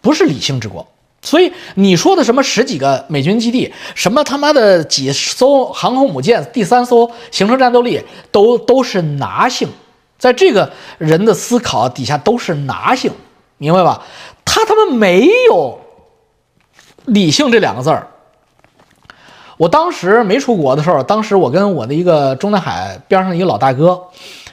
[0.00, 0.86] 不是理性治国。
[1.22, 9.68] 所以你说的什么十几个美军基地，什么他妈的几艘航空母舰，第三艘形成战斗力，都都是拿性，
[10.20, 13.12] 在这个人的思考底下都是拿性，
[13.58, 14.02] 明白吧？
[14.44, 15.80] 他他妈没有
[17.06, 18.06] 理性这两个字儿。
[19.56, 24.00] 我当时没出国的时候，当时我跟我的一个中南海边上的一个老大哥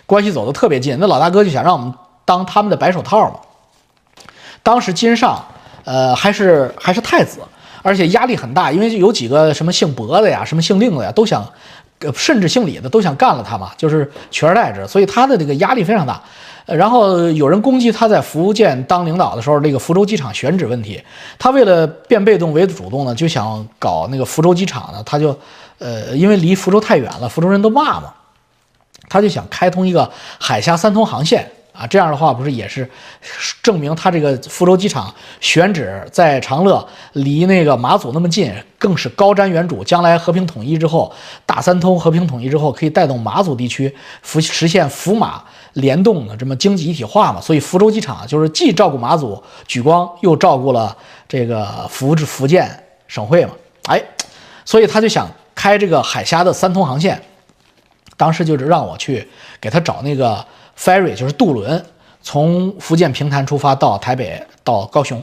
[0.07, 1.93] 关系走得特别近，那老大哥就想让我们
[2.25, 3.39] 当他们的白手套嘛。
[4.63, 5.45] 当时金上。
[5.89, 7.39] 呃，还是还是太子，
[7.81, 11.41] 而且压力很大，因为有几个什么姓薄的呀，什么姓令的呀，都想，
[12.15, 16.21] 甚至姓李的都想干了他嘛，就是取而代之，所以他的这个压力非常大。
[16.65, 21.01] 然后有人攻击他在福建当领导的时候，那个福州机场选址问题，
[21.39, 25.37] 他为了变被动为主动呢，就想搞那个福州机场呢，他就，
[25.79, 28.13] 呃，因为离福州太远了，福州人都骂嘛，
[29.07, 31.49] 他就想开通一个海峡三通航线。
[31.77, 32.89] 啊，这样的话不是也是
[33.61, 39.83] 证明他这个福州机场选址在长乐，离那个马祖那么近，更是高瞻远瞩。
[39.83, 41.13] 将来和平统一之后，
[41.45, 47.39] 大三通和平统一之后，可以带动马祖地区福实现福马联动的这么经济一体化嘛？
[47.39, 53.51] 所以福州机场就是既照顾马祖举光，又照顾了这个福福建省会嘛？
[53.83, 54.01] 哎，
[54.65, 57.21] 所以他就想开这个海峡的三通航线，
[58.15, 59.29] 当时就是让我去
[59.61, 60.43] 给他找那个。
[60.77, 61.83] Ferry 就是渡轮，
[62.21, 65.21] 从福建平潭出发到台北到高雄。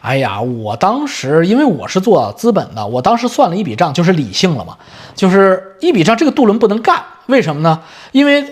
[0.00, 4.76] 哎呀，我当时因为我是做资本的，我当时算了一笔账，就是理性了嘛，
[5.14, 7.80] 就是一笔账，这个渡轮不能干，为什么呢？
[8.12, 8.42] 因为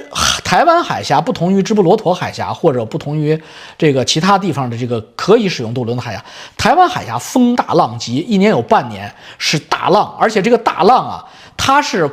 [0.45, 3.41] 台湾海峡不同于直布罗陀海峡，或者不同于
[3.79, 6.23] 这个其他地方的这个可以使用渡轮的海峡，
[6.59, 11.25] 台湾海峡风大浪急，一年有半年是大浪，而且这个大浪啊，
[11.57, 12.11] 它是。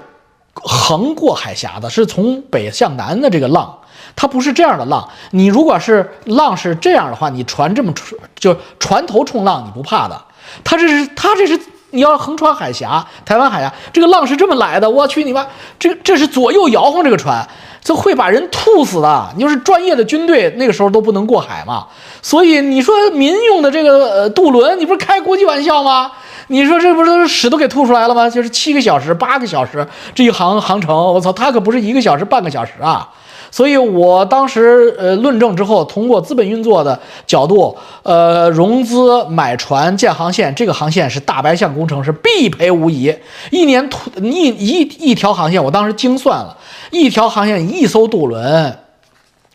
[0.53, 3.79] 横过海峡的是从北向南的这个浪，
[4.15, 5.09] 它不是这样的浪。
[5.31, 10.21] 你如果是浪是这样的话，你船这么船就船头冲浪，你不怕的。
[10.63, 14.89] 它这是它这是你要横穿海峡，台湾海峡这个浪是这么来的。
[14.89, 15.45] 我去你妈，
[15.79, 17.47] 这这是左右摇晃这个船，
[17.83, 19.29] 这会把人吐死的。
[19.35, 21.87] 你就是专业的军队，那个时候都不能过海嘛。
[22.21, 26.11] 所以你说民用的这个呃渡轮，你不是开国际玩笑吗？
[26.47, 28.29] 你说这不是都是屎都给吐出来了吗？
[28.29, 33.09] 就是七个小时、八个小时这一航航程，我操，它可不是一个小时、半个小时啊！
[33.49, 43.15] 所以我当时呃论证之后，通过资本运作的角度，呃，融资买船建航线，这个航线是大白象工程，是必赔无疑。
[43.51, 46.57] 一年吐一一一条航线，我当时精算了
[46.89, 48.77] 一条航线一艘渡轮，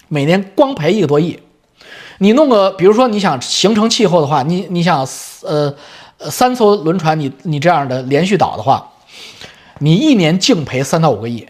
[0.07, 1.39] 每年光赔一个多亿。
[2.19, 5.07] 你弄个，比如说你想形成气候的话，你你想
[5.45, 5.75] 呃。
[6.19, 8.91] 呃，三艘轮船，你你这样的连续倒的话，
[9.79, 11.47] 你一年净赔三到五个亿。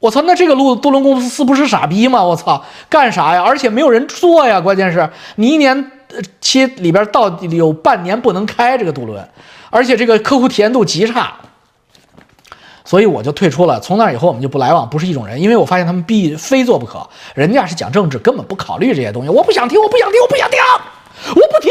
[0.00, 2.22] 我操，那这个路渡轮公司不是傻逼吗？
[2.22, 3.42] 我操，干啥呀？
[3.42, 4.60] 而且没有人做呀。
[4.60, 5.90] 关键是你一年
[6.40, 9.28] 期里边到底有半年不能开这个渡轮，
[9.70, 11.34] 而且这个客户体验度极差，
[12.84, 13.78] 所以我就退出了。
[13.80, 15.40] 从那以后我们就不来往，不是一种人。
[15.40, 19.28] 因为我发现他们必非做不可，人家是讲政治，根本不考虑这些东西。
[19.28, 20.58] 我不想听，我不想听，我不想听，
[21.30, 21.70] 我不听。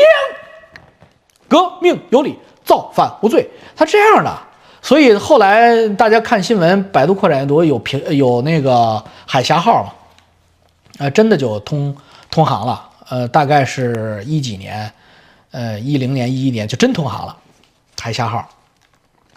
[1.47, 3.49] 革命有理，造反无罪。
[3.75, 4.37] 他这样的，
[4.81, 9.91] 所以后来大家看新闻，百度扩展阅读有平有那个海峡号嘛，
[10.99, 11.95] 呃，真的就通
[12.29, 12.83] 通航了。
[13.09, 14.91] 呃，大概是一几年，
[15.51, 17.35] 呃，一零年、一一年就真通航了，
[18.01, 18.45] 海峡号。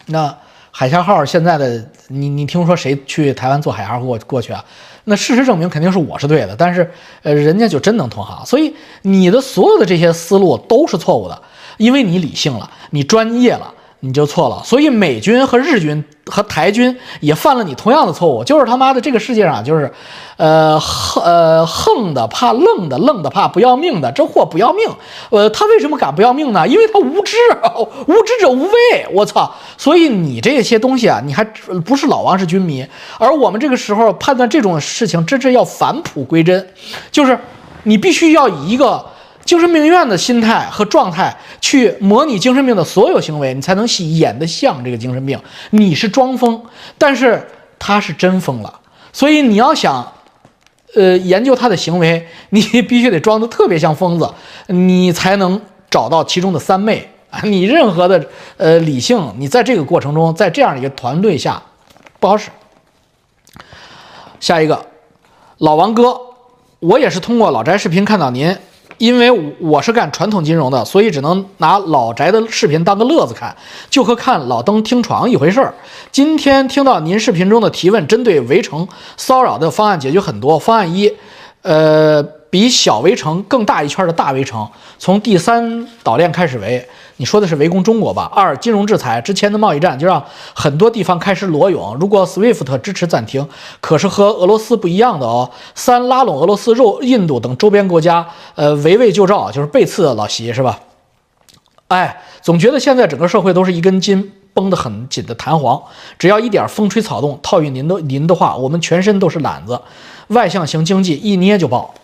[0.07, 0.37] 那
[0.73, 4.65] 海峡号现在的你，你听说谁去台湾坐海峡过过去啊？
[5.05, 6.91] 那事实证明肯定是我是对的，但是
[7.23, 8.45] 呃，人家就真能通航。
[8.45, 11.43] 所以你的所有的这些思路都是错误的，
[11.81, 13.75] 因为你理性了，你专业了。
[14.03, 19.93] 你就错了，所以美军和日军和台军也犯了你同样的错误，就是他妈的这个世界上就是，
[20.39, 24.89] 呃横呃横的怕愣的，愣的怕不要命的，这货不要命，
[25.29, 26.67] 呃他为什么敢不要命呢？
[26.67, 27.37] 因为他无知，
[28.07, 29.55] 无知者无畏，我操！
[29.77, 31.45] 所以你这些东西啊，你还
[31.85, 32.83] 不是老王是军迷，
[33.19, 36.67] 而我们这个时候判断这种事情，真是要返璞归真，
[37.11, 37.39] 就是
[37.83, 39.05] 你必须要以一个。
[39.45, 43.87] 精神病院的心态和状态去模拟精神病的所有行为，你才能
[44.19, 45.41] 演得像这个精神病。
[45.71, 46.63] 你是装疯，
[46.97, 47.49] 但是
[47.79, 48.81] 他是真疯了。
[49.13, 50.13] 所以你要想，
[50.95, 54.33] 呃，研究他的行为，你必须得装得特别像疯子，
[54.69, 57.41] 你才能找到其中的三昧啊！
[57.43, 58.25] 你任何的
[58.57, 61.61] 呃理性，你在这个过程中，在这样一个团队下
[62.21, 62.51] 不好使。
[64.39, 64.87] 下一个，
[65.59, 66.19] 老王哥，
[66.79, 68.57] 我也是通过老翟视频看到您。
[69.01, 73.57] 因为我是干传统金融的，所以只能拿老宅的视频当个乐子看，
[73.89, 75.73] 就和看老登听床一回事儿。
[76.13, 78.87] 今天听到您视频中的提问，针对围城
[79.17, 80.59] 骚扰的方案解决很多。
[80.59, 81.11] 方案一，
[81.63, 86.87] 呃，比小围城更大一圈的大围城，从第三岛链开始围。
[87.17, 88.31] 你说的是围攻中国吧？
[88.35, 91.95] 二，金融制裁之前的贸易战就让很多地方开始裸泳。
[92.01, 93.47] 如果 SWIFT 支持暂停，
[93.81, 95.51] 可是和俄罗斯不一样的哦。
[95.75, 100.81] 三，拉拢俄罗斯、肉印度等周边国家，呃，围魏救赵，就是背刺老习是吧？
[101.89, 105.81] 哎，总觉得现在整个社会都是一根筋绷得很紧的弹簧，
[106.19, 109.79] 只要一点风吹草动，套用您的您的话，我们全身都是懒子，
[110.29, 111.95] 外向型经济一捏就爆。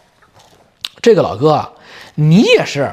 [1.06, 1.70] 这个老哥啊，
[2.16, 2.90] 你也是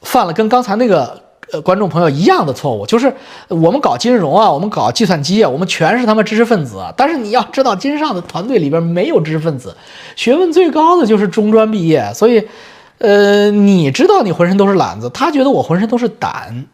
[0.00, 1.22] 犯了跟刚才那个。
[1.52, 3.14] 呃，观众朋友一样的错误，就是
[3.48, 6.82] 我们搞金融啊，我们搞计算机啊，我们全是他妈知识分子。
[6.96, 9.76] 但是你要知道，金上的团队里边没有知识分子，
[10.16, 12.10] 学问最高的就是中专毕业。
[12.14, 12.48] 所以，
[12.96, 16.64] 呃，你知道你浑身都是懒子，他觉得我浑身都是胆，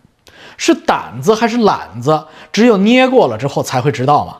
[0.57, 2.23] 是胆子还是懒子？
[2.53, 4.37] 只有捏过了之后才会知道嘛。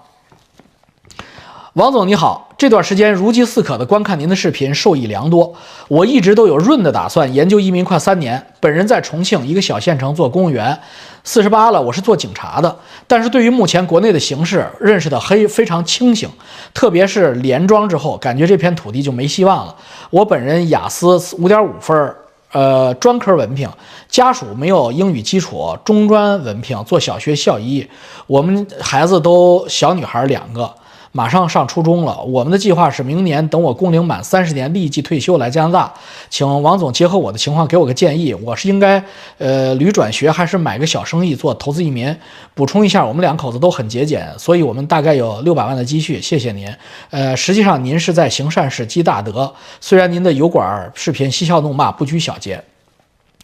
[1.75, 5.55] 王总你好，这段时间如饥似渴的观看您的视频，受益良多。
[5.87, 8.45] 我一直都有润的打算，研究移民快三年。
[8.59, 10.77] 本人在重庆一个小县城做公务员，
[11.23, 12.77] 四十八了，我是做警察的。
[13.07, 16.29] 但是对于目前国内的形势，认识的黑非常清醒。
[16.75, 19.73] 特别是连庄之后，感觉这片土地就没希望了。
[20.11, 22.13] 我本人雅思五点五分，
[22.51, 23.71] 呃，专科文凭，
[24.09, 27.89] 家属没有英语基础，中专文凭，做小学校医。
[28.27, 30.69] 我们孩子都小女孩两个。
[31.13, 35.93] 马上上初中了，我们的计划是明年等我工龄满三十年，立即退休来加拿大。
[36.29, 39.03] 请王总结合我的情况给我个建议，我是应该
[39.39, 42.17] 呃旅转学，还是买个小生意做投资移民？
[42.55, 46.23] 补充一下，我们两口子都很节俭，所以我们大概有六百万的积蓄。
[46.23, 46.73] 谢谢您。
[47.11, 52.63] 呃，实际上您是在行善事积大德，虽然您的油管视频嬉笑怒骂不拘小节。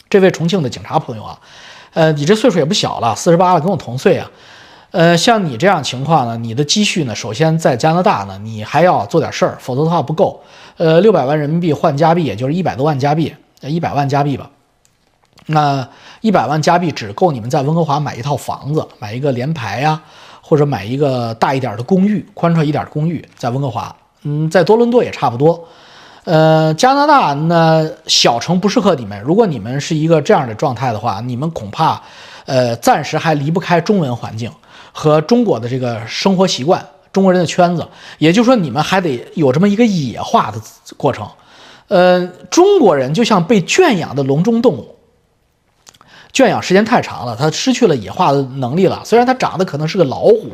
[0.09, 1.37] 这位重庆的警察朋友啊，
[1.95, 4.31] 呃，你这岁数也不小了，四十八了，跟我同岁啊。
[4.97, 10.43] 呃，像你这样情况呢，你的积蓄呢，首先在加拿大呢，你还要做点事儿，否则的话不够。
[10.79, 14.51] 呃，六百万人民币换加币，也就是一百多万加币，一百万加币吧。
[15.45, 15.87] 那
[16.23, 20.01] 一百万加币只够你们在温哥华买一套房子，买一个联排呀，
[20.41, 23.95] 或者买一个大一点的公寓，宽敞一点的公寓，在温哥华。
[24.23, 25.63] 嗯，在多伦多也差不多。
[26.25, 29.21] 呃，加拿大那，小城不适合你们。
[29.21, 32.01] 如果你们是一个这样的状态的话，你们恐怕，
[32.47, 34.51] 呃，暂时还离不开中文环境。
[34.99, 36.83] 和中国的这个生活习惯，
[37.13, 40.59] 中国人的圈子，也就是说，你们还得有这么一个野化的
[40.97, 41.29] 过程。
[41.89, 44.97] 呃，中国人就像被圈养的笼中动物，
[46.33, 49.03] 圈养时间太长了，它失去了野化的能力了。
[49.05, 50.51] 虽然它长得可能是个老虎，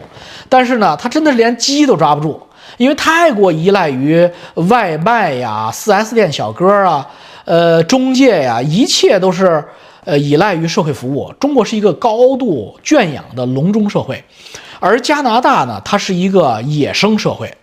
[0.49, 2.41] 但是呢，它真的是连鸡都抓不住，
[2.79, 7.09] 因为太过依赖于外卖呀、4S 店小哥啊、
[7.45, 9.65] 呃中介呀，一切都是。
[10.05, 14.25] 呃，依赖于社会服务，中国是一个高度圈养的笼中社会，
[14.81, 17.55] 而加拿大呢，它是一个野生社会。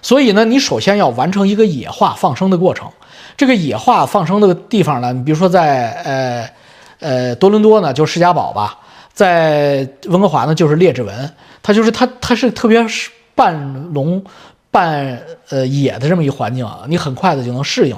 [0.00, 2.90] 所以呢，你首先要完成一个野化放生的过程。
[3.36, 6.50] 这个野化放生的地方呢，你比如说在呃
[7.00, 8.78] 呃多伦多呢，就是释迦堡吧；
[9.12, 11.30] 在温哥华呢，就是列治文。
[11.62, 14.24] 它就是它，它是特别是半笼
[14.70, 17.94] 半呃野的这么一环境，你很快的就能适应。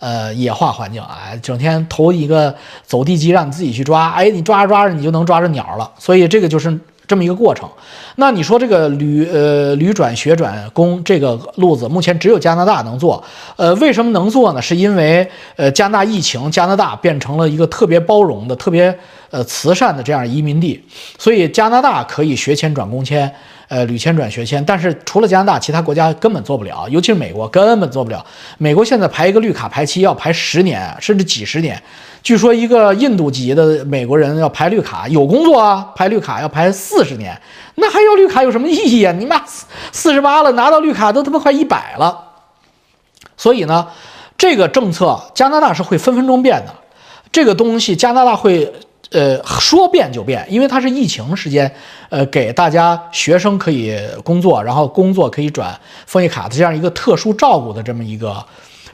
[0.00, 2.52] 呃，野化环境啊，整天投一个
[2.84, 5.88] 走地鸡让你自己去抓，哎，你抓着抓着你就能抓着鸟了。
[5.98, 7.68] 所以这个就是这么一个过程。
[8.16, 13.22] 那你说这个旅呃旅转学转工这个路子，目前只有加拿大能做。
[13.56, 14.62] 呃，为什么能做呢？
[14.62, 18.98] 是因为呃加拿大疫情，加拿大变成了一个特别包容的、特别
[19.30, 20.82] 呃慈善的这样移民地，
[21.18, 23.30] 所以加拿大可以学签转工签。
[23.70, 28.26] 呃，旅签转学签，但是除了加拿大，其他国家根本做不了，尤其是美国根本做不了。
[28.58, 31.80] 美国现在排一个绿卡排期要排十年，甚至几十年。
[32.20, 37.40] 据说一个印度籍的美国人要排绿卡，有工作啊，排绿卡要排四十年，
[37.76, 39.12] 那还要绿卡有什么意义啊？
[39.12, 39.40] 你妈
[39.92, 42.24] 四十八了，拿到绿卡都他妈快一百了。
[43.36, 43.86] 所以呢，
[44.36, 46.74] 这个政策加拿大是会分分钟变的，
[47.30, 48.72] 这个东西加拿大会。
[49.12, 51.68] 呃，说变就变，因为它是疫情时间，
[52.10, 58.36] 呃，给大家学生可以工作，然后工作可以转枫叶卡的这样一个特殊照顾的这么一个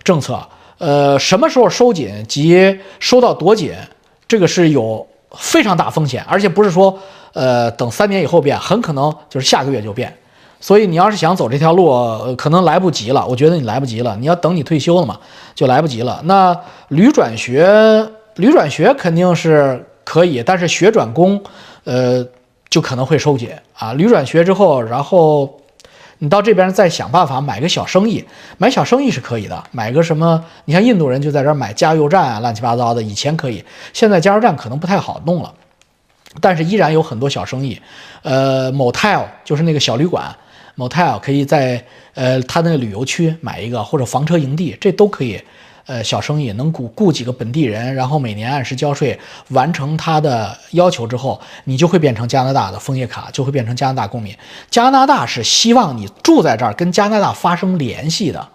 [0.03, 0.41] 政策。
[0.79, 3.75] 呃，什么时候收紧及收到多紧，
[4.27, 6.99] 这个是有非常大风险，而且不是说
[7.35, 10.11] 呃等三年以后变，很可能就是下个月就变。
[10.61, 13.27] 所以你要是想走这条路，可能来不及了。
[13.27, 15.21] 我觉得你来不及了，你要等你退休了嘛，
[15.55, 16.23] 就来不及了。
[16.25, 19.87] 那旅转学，旅转学肯定是。
[20.07, 21.43] 可以，但是学转工，
[21.83, 22.25] 呃，
[22.71, 23.93] 就可能会收紧啊。
[23.93, 25.61] 旅转学之后，然后
[26.19, 28.25] 你到这边再想办法买个小生意，
[28.57, 29.65] 买小生意是可以的。
[29.73, 30.45] 买个什么？
[30.67, 33.03] 你像印度人就在这儿买加油站啊，乱七八糟的。
[33.03, 35.53] 以前可以，现在加油站可能不太好弄了，
[36.41, 37.79] 但是依然有很多小生意。
[38.23, 40.33] 呃，motel 就是那个小旅馆
[40.77, 45.43] ，motel 可以在呃他那个旅游区买一个，或者房车营地，这都可以。
[45.87, 49.17] 呃，小生意能雇雇几个本地人，然后每年按时交税，
[49.51, 54.37] 完成他的要求之后，你就会变成加拿大的枫叶卡，就会变成加拿大公民。
[54.69, 58.49] 加拿大是希望你住在这儿，跟加拿大发生联系的，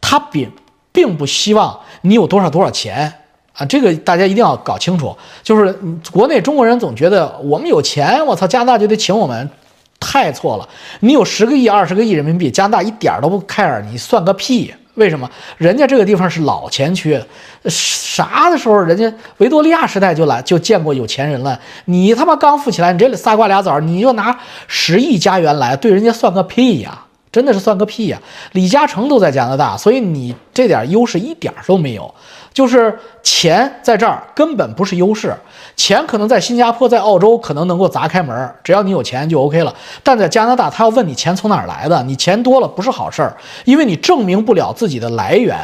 [0.00, 0.48] 他并
[0.92, 3.12] 并不希望你有多少多少钱
[3.54, 5.16] 啊，这个大家一定要搞清楚。
[5.42, 5.72] 就是
[6.12, 9.50] 国内中国人总觉得我们有钱，我操，加拿大就得请我们，
[9.98, 10.68] 太错了。
[11.00, 14.72] 你有十个亿、二十个亿人民币，加拿大一点都不 care，你算个屁。
[14.98, 17.18] 为什么人家这个地方是老钱区？
[17.64, 21.58] 啥的时候人家维多利亚时代就来就见过有钱人了。
[21.86, 27.04] 你他妈刚富起来，你这仨瓜俩枣，你就拿十亿加元来对人家算个屁呀！
[27.30, 28.18] 真的是算个屁呀！
[28.52, 32.12] 李嘉诚都在加拿大，所以你这点优势一点都没有。
[32.52, 35.32] 就是钱在这儿根本不是优势，
[35.76, 39.72] 钱可能在新加坡、在澳洲可能能够砸开门，只要你有钱就 OK 了。
[40.02, 45.56] 但在加拿大，他要问你钱从哪儿来的，你钱多了不是好事儿，因为你证明不了自己的来源。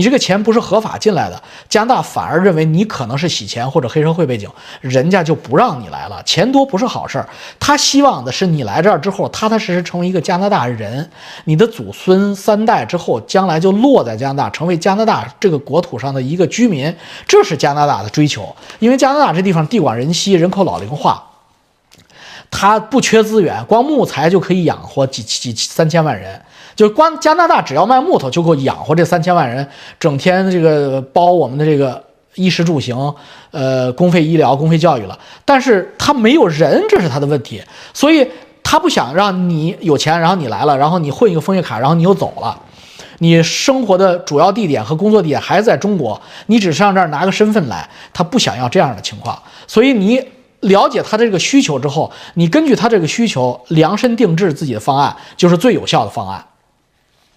[0.00, 4.48] 你这个钱不是合法进来的，加拿大反而认为你可能是洗钱或者黑社会背景，
[4.80, 6.22] 人家就不让你来了。
[6.22, 11.10] 钱多不是好事儿，他希望的是你来这儿之后，踏踏实实成为一个加拿大人，
[11.44, 16.96] 你的祖孙三代之后将来就落在加拿大，成为加拿大这个国土上的一个居民，
[17.28, 18.56] 这是加拿大的追求。
[18.78, 21.22] 因为加拿大这地方地广人稀，人口老龄化，
[22.50, 26.40] 他不缺资源，光木材就可以养活几几三千万人。
[26.76, 29.66] 就光加拿大只要卖木头就够养活这三千万人，
[29.98, 32.02] 整天这个包我们的这个
[32.36, 33.14] 衣食住行，
[33.50, 35.18] 呃，公费医疗、公费教育了。
[35.44, 38.26] 但是他没有人，这是他的问题，所以
[38.62, 42.58] 他不想让你有钱，然后你来了，然后你混一个枫叶卡，然后你又走了。
[43.18, 49.38] 你生活的主要地点和工作地点还是在中国，你只上这儿拿个身份来，他不想要这样的情况。
[49.66, 50.24] 所以你
[50.60, 56.44] 了解他的这个需求之后，你根据他这个需求量身定制自己的方案，就是最有效的方案。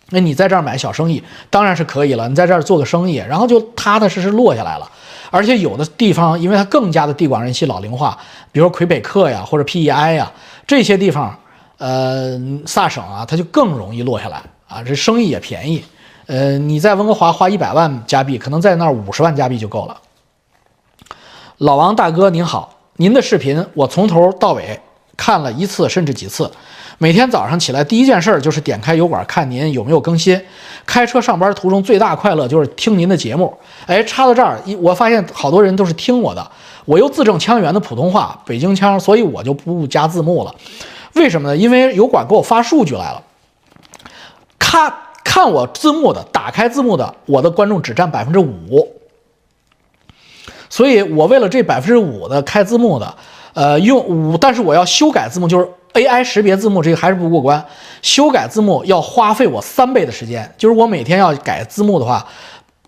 [0.09, 4.91] 那你在这儿买小生意当然是可以了，你在这儿做个生意，然后就踏踏实实落下来了。
[5.31, 8.15] 而且有的地方，因为它更加的地广人稀、老龄化，
[8.51, 10.31] 比如魁北克呀或者 PEI 呀
[10.67, 11.35] 这些地方，
[11.77, 14.83] 呃，萨省啊，它就更容易落下来啊。
[14.83, 15.83] 这生意也便宜，
[16.27, 19.97] 呃，你在温哥华花一百万加币，可能在那儿五十万加币就够了。
[21.57, 24.79] 老王大哥您好，您的视频我从头到尾
[25.17, 26.49] 看了一次甚至几次。
[26.99, 30.39] 每天早上起来第一件事就是点开油管看您有没有更新。
[30.85, 33.51] 开车上班途中最大快乐就是听您的节目。
[33.87, 36.51] 哎，插到这儿，一我发现好多人都是听我的，
[36.85, 40.53] 我又字正腔圆的普通话，北京腔，所以我就不加字幕了。
[41.15, 41.57] 为什么呢？
[41.57, 43.21] 因为油管给我发数据来了，
[44.59, 48.87] 看看我字幕的，打开字幕的，我的观众只占百分之五。
[50.73, 53.15] 所以我为了这百分之五的开字幕的，
[53.53, 55.67] 呃，用五，但是我要修改字幕，就是。
[55.93, 57.63] AI 识别字幕这个还是不过关，
[58.01, 60.51] 修改字幕要花费我三倍的时间。
[60.57, 62.25] 就是我每天要改字幕的话，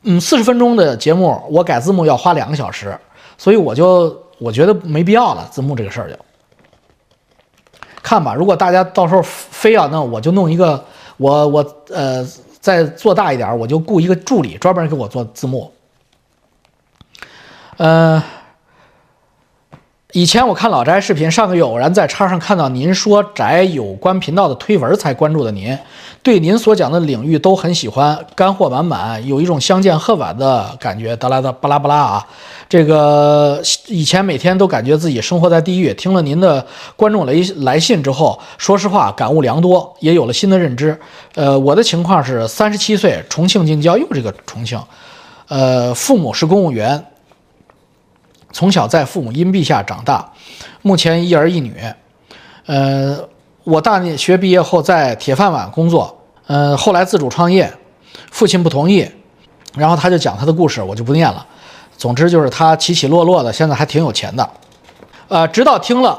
[0.01, 2.97] 嗯，四十分钟的节目我改字幕要花两个小时，
[3.37, 6.15] 所以我就我觉得没必要了，字幕这个事儿就
[8.01, 8.33] 看吧。
[8.33, 10.83] 如果大家到时候非要弄，我就弄一个，
[11.17, 12.27] 我我呃
[12.59, 15.71] 再做大一点，我就雇一个助理专门给我做字幕。
[17.77, 18.23] 呃。
[20.13, 25.77] 以前我看老宅视频，上个月偶然在叉上看到您说宅有关频道的推文，才关注的您。
[26.23, 31.13] 对您所讲的领域都很喜欢，干货满满，有一种相见恨晚的感觉。
[31.17, 32.27] 哒啦哒巴拉巴拉啊，
[32.69, 36.65] 这个以前每天都感觉自己生活在地狱，听了您的
[36.95, 40.97] 观众来来信之后，说实话感悟良多，也有了新的认知。
[41.33, 44.81] 呃，我的情况是三十七岁，重庆近郊，又这个重庆，
[45.49, 47.05] 呃，父母是公务员。
[48.55, 50.31] 从小在父母荫庇下长大，
[50.81, 51.75] 目前一儿一女。
[52.65, 53.19] 呃，
[53.65, 57.69] 我大学毕业后在铁饭碗工作，呃，后来自主创业，
[58.31, 59.05] 父亲不同意，
[59.75, 61.45] 然后他就讲他的故事，我就不念了。
[61.97, 64.49] 总之就是他起起落落的，现在还挺有钱的。
[65.27, 66.17] 呃，直到听了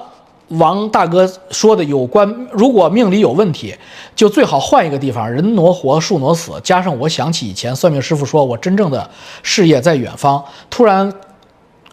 [0.48, 3.74] 王大哥说的有关，如果命里有问题，
[4.14, 6.52] 就最好换一个地方，人挪活，树挪死。
[6.62, 9.08] 加上我想起以前算命师傅说我真正的
[9.42, 11.10] 事业在远方，突然。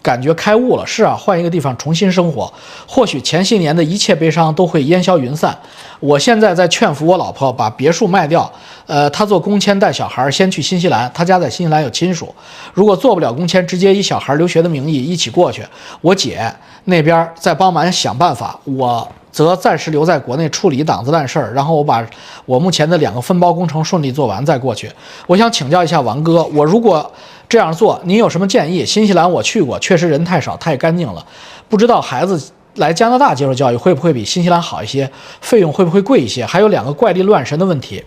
[0.04, 2.51] 感觉开悟了，是啊，换一个地方重新生活，
[2.86, 5.58] 或许前些年的一切悲伤都会烟消云散。
[6.01, 8.51] 我现在在劝服我老婆把别墅卖掉，
[8.86, 12.36] 呃，她做工签带小孩先去新西兰，她家在新西兰有亲属。
[12.74, 15.64] 如果做不了工签，直接以小孩留学的名义一起过去。
[16.01, 16.54] 我姐
[16.86, 22.06] 那边再帮忙想办法，我则暂时留在国内处理档子烂事儿，然后我把
[22.46, 24.92] 我目前的两个分包工程顺利做完再过去。
[25.28, 27.12] 我想请教一下王哥，我如果。
[27.50, 28.84] 这样做，您有什么建议？
[28.84, 31.24] 新西兰我去过，确实人太少，太干净了。
[31.70, 32.42] 不知道孩子
[32.76, 35.08] 来加拿大接受教育会不会比新西兰好一些？
[35.40, 36.44] 费用会不会贵一些？
[36.44, 38.04] 还有两个怪力乱神的问题：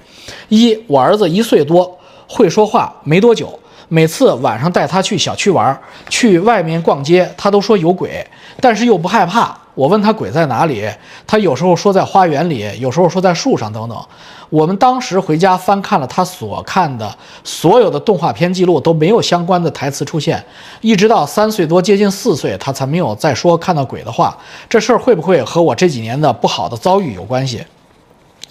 [0.49, 1.97] 一，我儿子一岁多，
[2.27, 3.57] 会说话没多久，
[3.89, 5.79] 每次晚上带他去小区玩，
[6.09, 8.27] 去外面逛街，他都说有鬼，
[8.61, 9.57] 但是又不害怕。
[9.75, 10.89] 我问他鬼在哪里，
[11.27, 14.07] 他有时候说在花园里，有时候说在树上等等。
[14.49, 17.15] 我们当时回家翻看了他所看的
[17.45, 20.43] 所有的动画片记录，都没有相关的台词出现。
[20.81, 24.37] 一直到三岁多，接近四岁，他才没有再说看到鬼的话。
[24.69, 27.63] 这事儿会不会和我这几年的不好的遭遇有关系？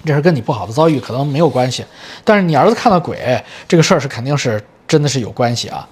[0.05, 1.83] 这事跟你不好的遭遇可能没有关系，
[2.23, 5.87] 但是你儿子看到鬼这个事儿是肯定是真的是有关系啊。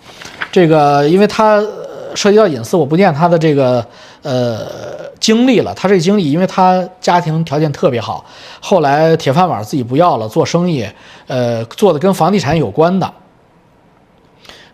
[0.52, 1.62] 这个因为他
[2.16, 3.86] 涉及到隐私，我不念他的这个
[4.22, 4.68] 呃。
[5.24, 8.26] 经历了他这个经历，因为他家庭条件特别好，
[8.60, 10.86] 后来铁饭碗自己不要了，做生意，
[11.28, 13.10] 呃，做的跟房地产有关的，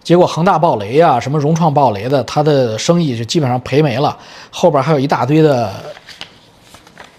[0.01, 4.17] 结果恒大暴雷啊，什么融创暴雷的，他的生意就基本上赔没了，
[4.49, 5.71] 后边还有一大堆的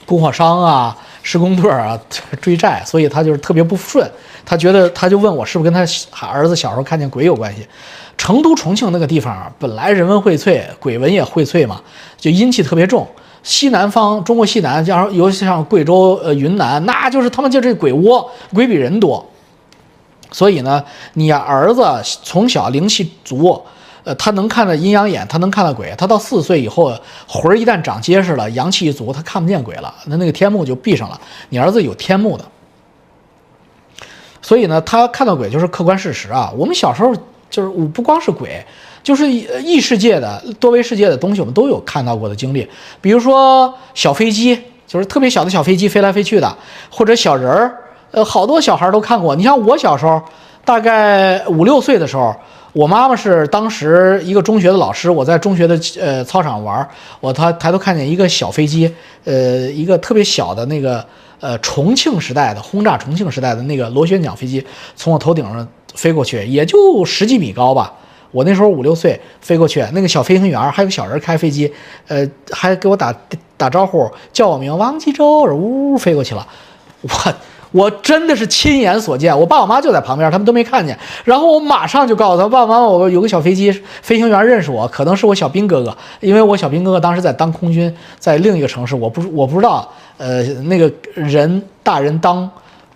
[0.04, 1.96] 供货商啊、施工队啊
[2.40, 4.10] 追债，所以他就是特别不顺，
[4.50, 7.64] 他觉得他就问我是不是跟他儿子小时候看见鬼有关系。
[8.18, 11.80] 成都、重庆那个地方，本来人文荟萃，鬼文也荟萃嘛，
[12.18, 13.06] 就阴气特别重。
[13.44, 19.24] 西南方，中国西南，像尤其像贵州、呃云南，那就是他们就这鬼窝，鬼比人多。
[20.32, 20.82] 所以呢，
[21.12, 21.84] 你儿子
[22.24, 23.62] 从小灵气足，
[24.02, 25.94] 呃，他能看到阴阳眼，他能看到鬼。
[25.96, 26.92] 他到四岁以后，
[27.28, 31.18] 魂儿一旦长结实了，阳气一足，他看不见鬼了，那那个天幕就闭上了。
[31.50, 32.44] 你儿子有天幕的，
[34.42, 36.52] 所以呢，他看到鬼就是客观事实啊。
[36.56, 37.14] 我们小时候。
[37.50, 38.64] 就是我不光是鬼，
[39.02, 42.64] 就是异世界的多维世界的东西，我们都有看到过的经历。
[43.00, 46.56] 比如说小飞机，就是特别小的小飞机飞来飞去的，
[46.92, 47.74] 或者小人儿，
[48.12, 49.34] 呃，好多小孩都看过。
[49.34, 50.22] 你像我小时候，
[50.64, 52.32] 大概五六岁的时候，
[52.72, 56.88] 我妈妈是当时一个中学的老师，我在中学的呃操场玩，
[57.18, 61.04] 我他抬头看见一个小飞机，呃，一个特别小的那个
[61.40, 64.64] 呃重庆时代的轰炸重庆时代的那个螺旋桨飞机，
[64.94, 65.66] 从我头顶上。
[65.92, 67.92] 飞过去也就十几米高吧，
[68.30, 71.70] 我那时候五六岁，飞过去那个小飞行员还有小人开飞机，
[72.06, 73.12] 呃，还给我打
[73.56, 76.46] 打招呼，叫我名王吉洲，呜飞过去了。
[77.00, 77.08] 我
[77.72, 80.98] 我真的是亲眼所见，我爸我妈就在旁边，他们都没看见。
[81.24, 83.70] 然后我马上就告诉他爸爸妈妈，我有个小飞机
[84.02, 92.50] 飞行员认识我，可能是我小兵哥哥，因为我小兵哥哥当时在当空军，在另一个城市，我不我不知道，呃，那个人大人当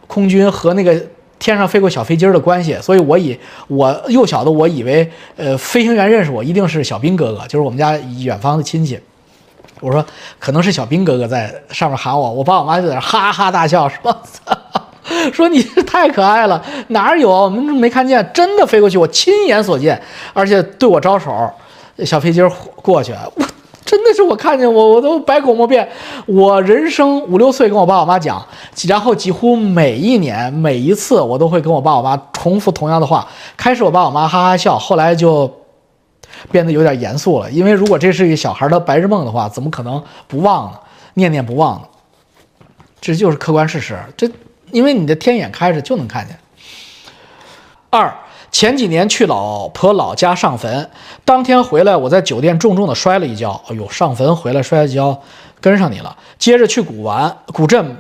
[0.07, 1.01] 空军和那个。
[1.37, 5.07] 天上飞过小飞机的关系，所以我以我幼小的我以为，
[5.37, 8.99] 呃，飞行员认识我一定是小兵哥哥，就是我们家远方的亲戚。
[9.81, 10.03] 我说
[10.39, 14.17] 可能是小兵哥哥在上面喊我，我爸我妈就在那哈哈大笑，说
[15.33, 20.01] 说你太可爱了，哪有我们没看见，真的飞过去，我亲眼所见，
[20.33, 21.51] 而且对我招手，
[22.05, 23.45] 小飞机儿过去，我。
[23.85, 25.87] 真的是我看见我我都百口莫辩。
[26.25, 28.45] 我人生五六岁跟我爸我妈讲，
[28.89, 33.29] 然后几乎每一年每一次我都会跟我爸我妈重复同样的话。
[33.59, 35.53] 开始我爸我妈哈哈笑，后来就
[36.51, 37.51] 变得有点严肃了。
[37.51, 40.79] 因为如果这是一个小孩的白日梦的话，怎么可能不忘呢？
[41.13, 41.83] 念念不忘呢？
[43.03, 43.99] 这就是客观事实。
[44.17, 44.27] 这
[44.75, 46.37] 因为你的天眼开着就能看见。
[47.89, 48.13] 二。
[48.51, 50.89] 前几年去老婆老家上坟，
[51.25, 53.61] 当天回来，我在酒店重重的摔了一跤。
[53.69, 55.21] 哎呦，上坟回来摔一跤，
[55.61, 56.17] 跟上你了。
[56.39, 57.97] 接着去古玩古镇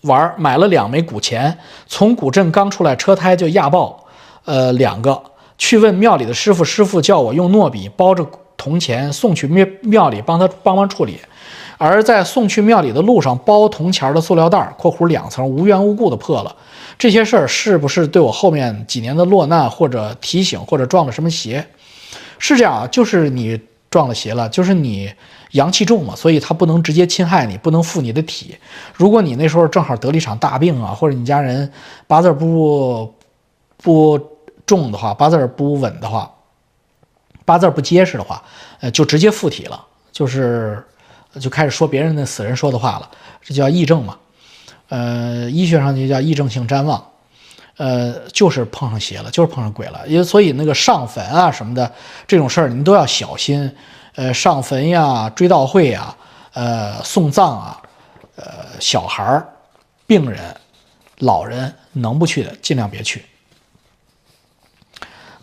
[0.00, 1.56] 玩，买了两枚古钱。
[1.86, 4.04] 从古镇刚出来，车胎就压爆，
[4.46, 5.22] 呃，两个。
[5.58, 8.26] 去问庙里的师傅，师傅叫我用糯米包着
[8.56, 11.20] 铜钱送去庙庙里，帮他帮忙处理。
[11.78, 16.54] 而在送去庙里的路上，包铜钱的塑料袋（括弧两层）无缘无故的破了。
[16.98, 21.64] 这些事儿是不是对我后面几年的落难或者提醒，或者撞了什么邪？
[22.38, 25.12] 是这样啊，就是你撞了邪了，就是你
[25.52, 28.56] 阳气重嘛，所以它不能直接侵害你，不能附你的体。
[28.94, 31.72] 如果你那时候正好得了一场大病啊，或者你家人
[32.08, 33.14] 八字不
[33.76, 34.20] 不
[34.66, 36.30] 重的话，八字不稳的话，
[37.44, 38.42] 八字不结实的话，
[38.80, 40.84] 呃，就直接附体了，就是
[41.40, 43.10] 就开始说别人的死人说的话了，
[43.42, 44.16] 这叫癔症嘛。
[44.88, 47.10] 呃，医学上就叫癔症性谵妄，
[47.76, 50.00] 呃，就是碰上邪了，就是碰上鬼了。
[50.06, 51.92] 因所以那个上坟啊什么的
[52.26, 53.70] 这种事儿，你都要小心。
[54.14, 56.16] 呃，上坟呀、追悼会呀、
[56.52, 57.80] 呃、送葬啊、
[58.34, 58.44] 呃、
[58.80, 59.46] 小孩儿、
[60.08, 60.56] 病人、
[61.18, 63.24] 老人能不去的尽量别去。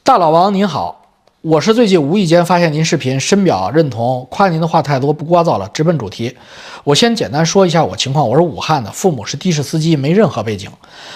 [0.04, 1.05] 大老王您好。
[1.46, 4.28] 我是最近无意间发现您视频，深表认同。
[4.32, 6.36] 夸您的话太多，不聒噪了，直奔主题。
[6.84, 8.28] 我先简单说一下我情况。
[8.28, 10.68] 我是武汉的，父母是的士司机，没任何背景。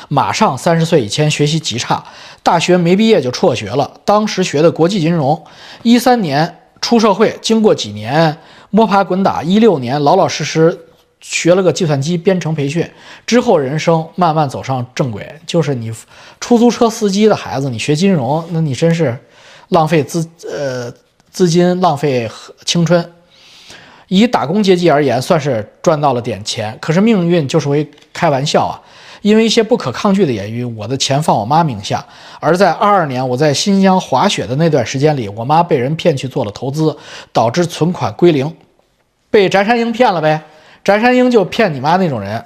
[0.08, 2.04] 马上三十岁以前学习极差，
[2.44, 3.92] 大学没毕业就辍学了。
[4.06, 5.44] 当时学的国际金融，
[5.82, 8.38] 一三年出社会，经过几年
[8.70, 10.78] 摸爬滚打，一六年老老实实
[11.20, 12.88] 学了个计算机编程培训，
[13.26, 15.28] 之后人生慢慢走上正轨。
[15.48, 15.92] 就是你
[16.40, 19.18] 出租车司机的孩子，你学金融，那你真是。
[19.70, 20.92] 浪费资呃
[21.32, 22.30] 资金，浪费
[22.66, 23.14] 青春。
[24.08, 26.76] 以打工阶级而言，算是赚到了点钱。
[26.82, 28.82] 可是命运就是会开玩笑啊！
[29.22, 32.04] 因为一些不可抗拒的原因，我的钱放我妈名下。
[32.40, 36.98] 而在二二年我在新疆滑雪的那段时间里，我妈被人骗去做了投资，
[37.32, 38.52] 导致存款归零，
[39.30, 40.42] 被翟山鹰骗了呗。
[40.84, 42.44] 翟山鹰就骗你妈那种人。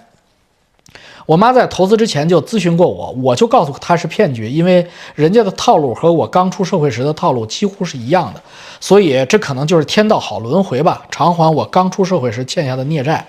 [1.25, 8.41] 我妈在投资之前就咨询过我，我就告诉她是骗局，因为人家的套路和我刚出社会时的套路几乎是一样的，
[8.79, 13.25] 所以这可能就是天道好轮回吧，偿还我刚出社会时欠下的孽债。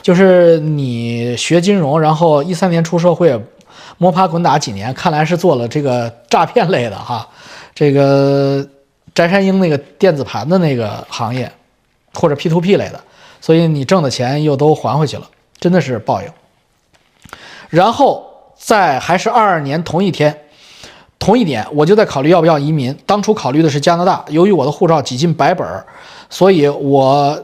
[0.00, 3.38] 就是你学金融，然后一三年出社会，
[3.98, 7.28] 摸爬滚打几年，看来是做了这个诈骗类的哈，
[7.74, 8.66] 这个
[9.12, 11.50] 翟山鹰那个电子盘的那个行业，
[12.14, 13.00] 或者 P to P 类的，
[13.40, 15.28] 所以你挣的钱又都还回去了，
[15.58, 16.28] 真的是报应。
[17.68, 20.36] 然后在还是二二年同一天，
[21.18, 22.96] 同一年，我就在考虑要不要移民。
[23.04, 25.84] 当初考虑的是加拿大，由于我的护照几近白本儿，
[26.30, 27.38] 所以我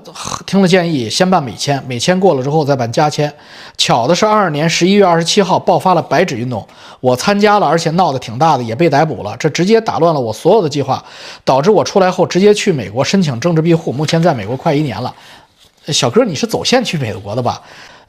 [0.46, 3.32] 听了建议，先办美签，美签过了之后再办加签。
[3.76, 6.66] 巧的是，二二年十一月二十七号爆发了白纸运动，
[7.00, 9.36] 我参加了，而且闹得挺大的，也被逮捕了。
[9.36, 11.04] 这直接打乱了我所有的计划，
[11.44, 15.14] 导致我出来后直接去美国申请政治庇护，目前在美国快一年了。
[15.88, 17.60] 小哥，你是走线去美国的吧？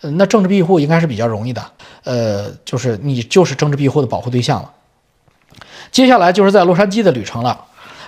[0.02, 1.62] 那政治庇护应该是比较容易的，
[2.04, 4.72] 呃，就是你就是政治庇护的保护对象了。
[5.92, 7.60] 接下来就是在洛杉矶的旅程了。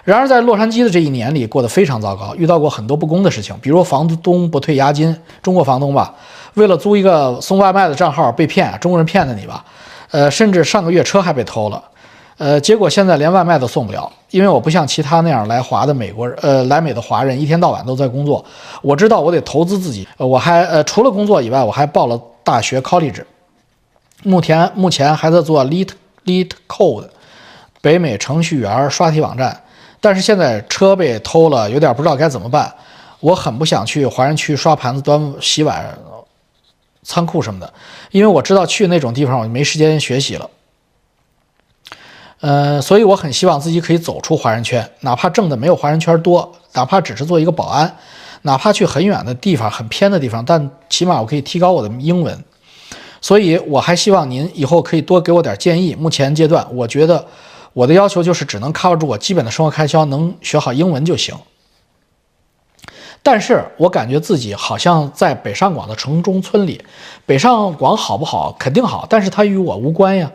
[0.04, 6.16] 然而在洛杉矶的这一年里过得非常糟糕，遇到过很多不公的事情，比如房东不退押金，中国房东吧，
[6.54, 9.66] 为了租一个送外卖的账号被骗，中国人骗的你吧，
[10.12, 11.84] 呃，甚至上个月车还被偷了。
[12.38, 18.46] 呃，结果现在连外卖都送不了，因为我不像其他那样来华的美国人，呃，来美的华人一天到晚都在工作。
[18.84, 23.24] 我知道我得投资自己，我还呃除了工作以外，我还报了大学 college，
[24.24, 25.90] 目前目前还在做 lit
[26.26, 27.06] lit code，
[27.82, 29.64] 北美程序员刷题网站。
[30.00, 32.72] 但是现在车被偷了，有点不知道该怎么办。
[33.20, 35.98] 我很不想去华人区刷盘子、端洗碗、
[37.02, 37.74] 仓库什么的，
[38.12, 40.48] 因为我知道去那种地方我就没时间学习了。
[42.40, 47.98] 呃，所以我很希望自己可以走出华人圈，哪怕挣的没有华人圈多，哪怕只是做一个保安，
[48.44, 52.44] 哪怕去很远的地方、很偏的地方，但起码我可以提高我的英文。
[53.20, 55.96] 所以我还希望您以后可以多给我点建议。
[55.96, 57.26] 目前阶段，我觉得
[57.74, 61.36] 我的要求就是只能 cover 住我基本的生活开销，能学好英文就行。
[63.24, 66.86] 但是我感觉自己好像在北上广的城中村里，
[67.26, 68.56] 北上广好不好？
[68.60, 70.32] 肯定好，但是它与我无关呀。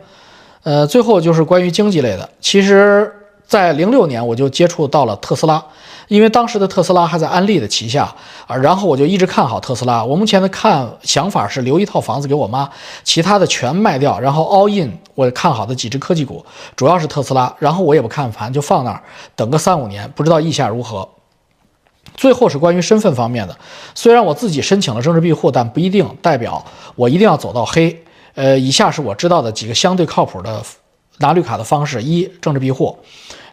[0.63, 2.29] 呃，最后就是关于经济类的。
[2.39, 3.11] 其实，
[3.45, 5.63] 在零六年我就接触到了特斯拉，
[6.07, 8.15] 因为当时的特斯拉还在安利的旗下
[8.47, 10.03] 啊，然后我就一直看好特斯拉。
[10.03, 12.69] 我目前的看想法是留一套房子给我妈，
[13.03, 16.45] 其他的全卖掉，然后 all in 我看好的几只科技股，
[16.77, 17.53] 主要是特斯拉。
[17.59, 19.03] 然后我也不看盘，就放那儿
[19.35, 21.07] 等个三五年，不知道意下如何。
[22.15, 23.57] 最后是关于身份方面的，
[23.93, 26.63] 虽然我自己申请了政治庇护，但不一定代表
[26.95, 28.03] 我一定要走到黑。
[28.35, 30.61] 呃，以下是我知道的几个相对靠谱的
[31.19, 32.97] 拿绿卡的方式：一、政治庇护，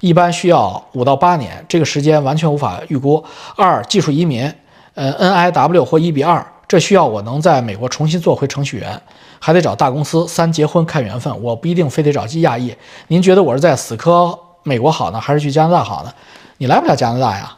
[0.01, 3.23] 一般需要五到八年，这个时间完全无法预估；
[3.57, 4.51] 二、技术移民，
[4.95, 5.13] 呃
[5.53, 8.99] ，NIW 或一比二，这需要我能在美国重新做回程序员，
[9.39, 12.75] 还得找大公司；三、结婚看缘分，我不一定非得找亚裔。
[13.09, 16.15] 您觉得我是在死磕美国好呢，还是去加拿大好呢？
[16.57, 17.55] 你来不了加拿大呀？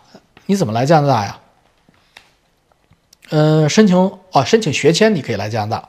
[0.46, 1.38] 你怎么来加拿大呀？
[3.30, 3.96] 呃，申请
[4.32, 5.88] 哦，申请学签你可以来加拿大。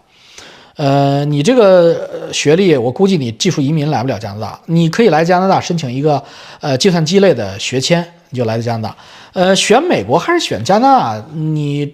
[0.75, 4.59] 呃，你这个学历，我估计你技术移民来不了加拿大。
[4.65, 6.23] 你可以来加拿大申请一个
[6.61, 8.95] 呃计算机类的学签，你就来加拿大。
[9.33, 11.25] 呃，选美国还是选加拿大？
[11.33, 11.93] 你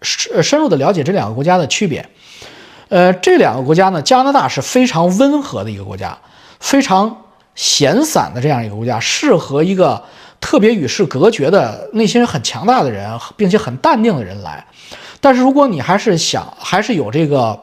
[0.00, 2.08] 深深入的了解这两个国家的区别。
[2.88, 6.16] 呃，这两个国家呢，加拿大是非常温和的一个国家，
[6.60, 7.14] 非常
[7.54, 10.02] 闲散的这样一个国家，适合一个
[10.40, 13.06] 特别与世隔绝的、内心很强大的人，
[13.36, 14.64] 并且很淡定的人来。
[15.20, 17.62] 但是如果你还是想，还是有这个。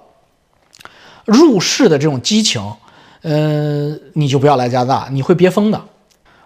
[1.26, 2.62] 入世的这种激情，
[3.22, 5.82] 呃，你就不要来加拿大，你会憋疯的。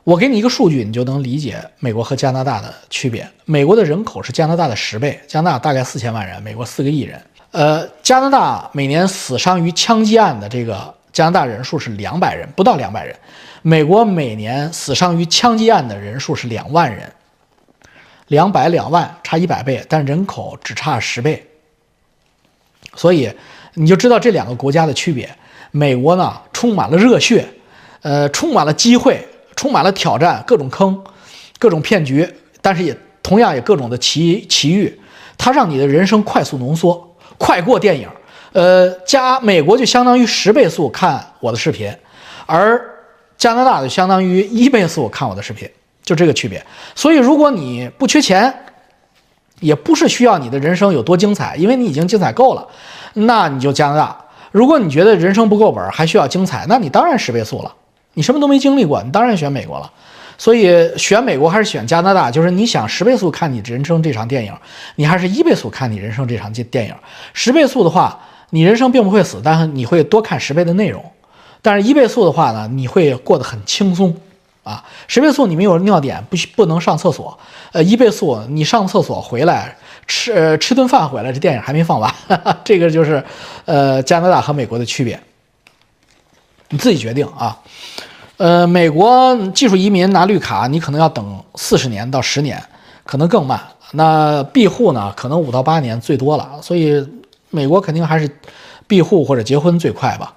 [0.04, 3.28] 我给你一个数据，你就能理解美国和加拿大的区别。
[3.46, 7.20] 美国的人口是加拿大的十倍，加拿大大概四千万人，美国四个亿人。
[7.50, 13.16] 呃，加拿大每年死伤于枪击案的这个加拿大人数是两百人，不到两百人。
[13.64, 17.12] 美国每年死伤于枪击案的人数是两万人，
[18.28, 21.48] 两百两万差一百倍，但人口只差十倍，
[22.94, 23.32] 所以。
[23.76, 25.30] 你就知道这两个国家的区别。
[25.72, 27.46] 美国呢，充满了热血，
[28.02, 31.02] 呃，充满了机会，充满了挑战，各种坑，
[31.60, 32.28] 各种骗局，
[32.62, 35.00] 但是也同样也各种的奇奇遇。
[35.38, 38.08] 它让你的人生快速浓缩，快过电影。
[38.54, 41.94] 呃，加美国就相当于十倍速看我的视频，
[42.46, 42.82] 而
[43.38, 45.70] 加拿大就相当于一倍速看我的视频，
[46.04, 46.66] 就这个区别。
[46.96, 48.54] 所以，如果你不缺钱，
[49.60, 52.68] 也不是需要你的人生有多精彩，因为你已经精彩够了。
[53.14, 54.18] 那你就加拿大。
[54.52, 57.74] 如果你觉得人生不够本，还需要精彩，那你当然十倍速了。
[58.14, 59.92] 你什么都没经历过，你当然选美国了。
[60.38, 64.54] 所以选美国还是选加拿大，就是你想十倍速看你人生这场电影，
[64.96, 66.94] 你还是一倍速看你人生这场电电影。
[67.34, 71.04] 十倍速的话，你人生并不会死，但是你会多看十倍的内容。
[71.62, 74.16] 但是一倍速的话呢，你会过得很轻松
[74.66, 74.84] 啊。
[75.08, 77.40] 十倍速你没有尿点，不不能上厕所。
[77.72, 79.78] 呃，一倍速你上厕所回来。
[80.08, 82.14] 吃呃吃顿饭回来，这电影还没放完，
[82.64, 83.26] 这个就是，
[83.66, 85.20] 呃加拿大和美国的区别，
[86.70, 87.58] 你自己决定啊。
[88.38, 92.64] 呃，美国技术移民拿绿卡，你可能要等四十年到十年，
[93.04, 93.60] 可能更慢。
[93.94, 96.60] 那庇护呢，可能五到八年最多了。
[96.62, 97.04] 所以
[97.50, 98.30] 美国肯定还是
[98.86, 100.36] 庇护或者结婚最快吧。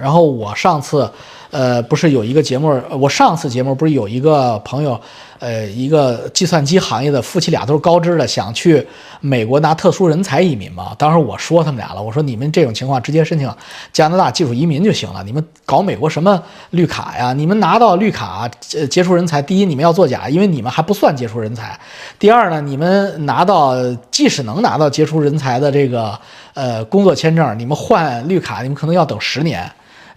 [0.00, 1.10] 然后我上次。
[1.52, 5.00] 呃，不是有一个节目，我上次节目不是有一个朋友，
[5.40, 8.86] 呃，一个计算机行业的夫妻俩都是高知的，想去
[9.20, 10.94] 美国拿特殊人才移民嘛。
[10.96, 13.52] 当时我说他们俩了，我说你们这种情况直接申请
[13.92, 16.40] 加拿大技术移民就行了，你们搞美国什么
[16.70, 17.32] 绿卡呀？
[17.32, 21.76] 你们拿到绿卡，呃，杰出人才，第一你们要作假，因为你们还不算杰出人才；
[22.16, 23.74] 第二呢，你们拿到
[24.12, 26.16] 即使能拿到杰出人才的这个
[26.54, 29.68] 呃工作签证，你们换绿卡，你们可能要等十年。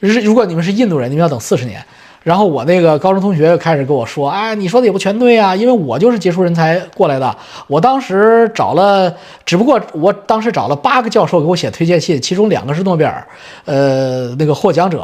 [0.08, 1.84] 是，如果你们是印度人，你们要等四十年。
[2.24, 7.36] 然后我那个高中同学又开始跟我说：“哎，你说的也不全对啊，因为我就是杰出人才过来的。
[7.68, 9.14] 我当时找了，
[9.46, 13.28] 只不过我当时找了八个教授给我写推荐信，其中两个是诺贝尔，
[13.66, 15.04] 呃，那个获奖者，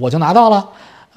[0.00, 0.66] 我就拿到了。”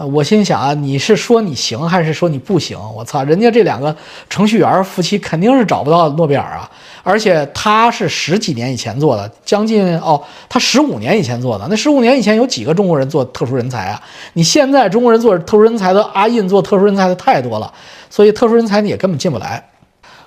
[0.05, 2.77] 我心想啊，你是说你行还是说你不行？
[2.95, 3.93] 我操，人家这两个
[4.29, 6.69] 程序员夫妻肯定是找不到诺贝尔啊！
[7.03, 11.67] 而且他是十几年以前做的，将近哦，他十五年以前做的。
[11.69, 14.01] 那十五年以前有几个中国人做特殊人才啊？
[14.33, 17.69] 你现在中国人做特殊人才的阿印做特殊人才的太多了，
[18.09, 19.61] 所以特殊人才你也根本进不来。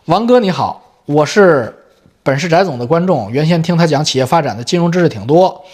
[0.04, 1.74] 王哥你好，我是
[2.22, 5.64] 本市翟总的观众，原先听他讲企业发展的金融知识挺多。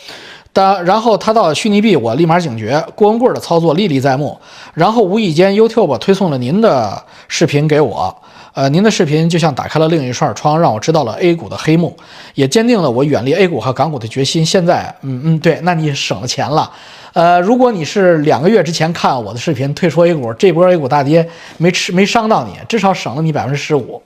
[0.52, 4.36] 但然后他到虚拟币，我立马警觉，郭文贵的操作历历在目。
[4.74, 8.14] 然后无意间 YouTube 推送了您的视频给我，
[8.54, 11.96] 呃，您的视频就像打开了另一扇窗，让我知道了 A 股的黑幕，
[12.34, 14.44] 也坚定了我远离 A 股和港股的决心。
[14.44, 16.70] 现在，嗯嗯，对，那你省了钱了。
[17.12, 24.02] 呃，如果你是两个月之前看我的视频退出 A 股，这波 A 股大跌没吃没伤到你，至少省了你百分之十五。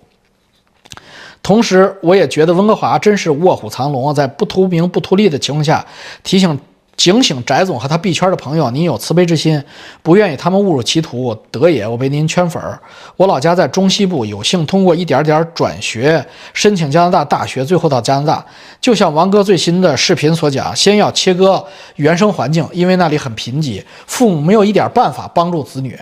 [1.42, 5.84] 同时，我也觉得温哥华真是卧虎藏龙，在不图名不图利的情况下，
[6.22, 6.56] 提醒、
[6.96, 9.60] 警醒翟总和他币圈的朋友，您有慈悲之心，
[10.04, 11.84] 不愿意他们误入歧途，得也。
[11.84, 12.78] 我为您圈粉儿。
[13.16, 16.24] 我老家在中西部，有幸通过一点点转学
[16.54, 18.46] 申请加拿大大学，最后到加拿大。
[18.80, 21.64] 就像王哥最新的视频所讲，先要切割
[21.96, 25.98] 原生环境，因为那里很贫瘠，父母没有一点办法帮助子女。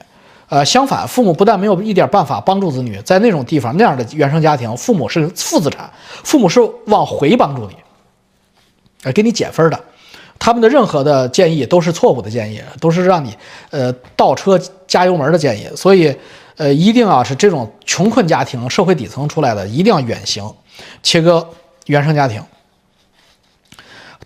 [0.51, 5.89] 呃，相反，父母不但没有一点办法帮助子女，在那种地方那样的原生家庭，父母是负资产，
[6.25, 7.77] 父母是往回帮助你，
[9.05, 9.81] 呃，给你减分的。
[10.41, 13.33] 他们的任何的建议都是错误的建议，都是让你
[13.71, 15.69] 呃倒车加油门的建议。
[15.77, 16.13] 所以，
[16.57, 20.53] 呃，一定要是这种穷困家庭、社会底层出来的，一定要远行，
[21.03, 21.47] 切割
[21.87, 22.43] 原生家庭。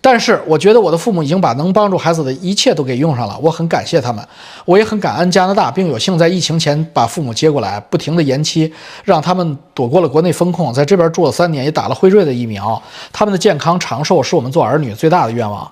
[0.05, 4.23] 但是我觉得我的父母已经把能帮助孩子的一切都给用上了，我很感谢他们，
[4.63, 8.71] 我也很感恩加拿大，并有幸在疫情前把父母接过来，不停的延期，
[9.03, 12.79] 让他们躲过了国内风控，在这边住了三年，也打了辉瑞的疫苗，
[13.11, 15.67] 他们的健康长寿是我们做儿女最大的愿望。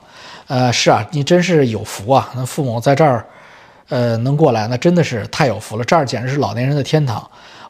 [0.48, 3.24] 呃，是啊，你真是有福啊，那父母在这儿，
[3.90, 7.24] 呃，能过来，那真的是太有福了，这儿简直是老年人的天堂。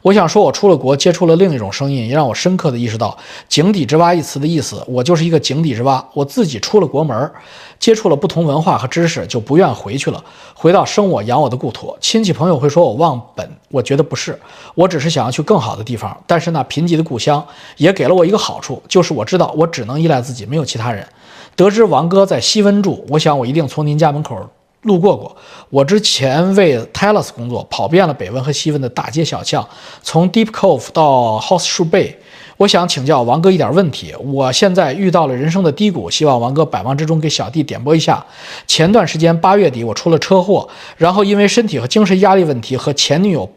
[0.04, 3.16] 我想说，我出了国，接触了另一种声音，也让我深刻的意识到
[3.48, 4.84] “井底之蛙”一词的意思。
[4.86, 7.32] 我就是一个井底之蛙，我自己出了国门，
[7.80, 11.96] 接触了不同文化和知识，就不愿回去了，回到生我养我的故土。
[12.02, 14.38] 亲戚朋友会说我忘本，我觉得不是，
[14.74, 16.14] 我只是想要去更好的地方。
[16.26, 17.42] 但是那贫瘠的故乡
[17.78, 21.08] 也给了我一个好处，就是我知道我只能依赖自己，没有其他人。
[21.56, 24.50] 得知王哥在西温住，我想我一定从您家门口。
[24.84, 25.36] 路过过，
[25.68, 29.68] 我之前为 Talos 工作，跑遍了北温和西温的大街小巷，
[30.02, 32.14] 从 Deep Cove 到 Horseshoe Bay。
[32.56, 34.14] 我想请教王哥一点问题。
[34.22, 38.24] 我现在遇到了人生的低谷，希望王哥百忙之中给小弟点拨一下。
[38.66, 43.50] 前段时间八月底我出了车祸，然后因为身体和精神压力问题和前女友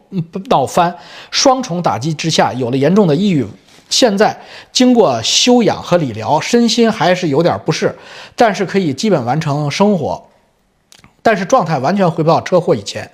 [0.48, 0.92] 闹翻，
[1.30, 3.46] 双重打击之下有了严重的抑郁。
[3.88, 4.36] 现在
[4.72, 7.96] 经过休养和理疗，身心还是有点不适，
[8.34, 10.20] 但是可以基本完成生活。
[11.22, 13.10] 但是状态完全回不到车祸以前，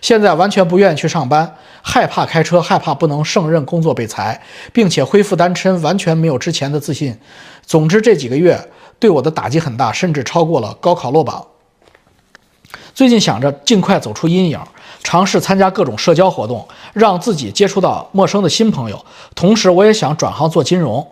[0.00, 4.40] 现在完全不愿意去上班，害怕开车，害怕不能胜任工作被裁，
[4.72, 7.16] 并且恢复单身，完全没有之前的自信。
[7.66, 11.46] 总之这几个月对我的打击很大，甚至超过了高考落榜。
[12.94, 14.58] 最近想着尽快走出阴影，
[15.02, 19.04] 尝试参加各种社交活动，让自己接触到陌生的新朋友。
[19.34, 21.06] 同时，我也想转行做金融，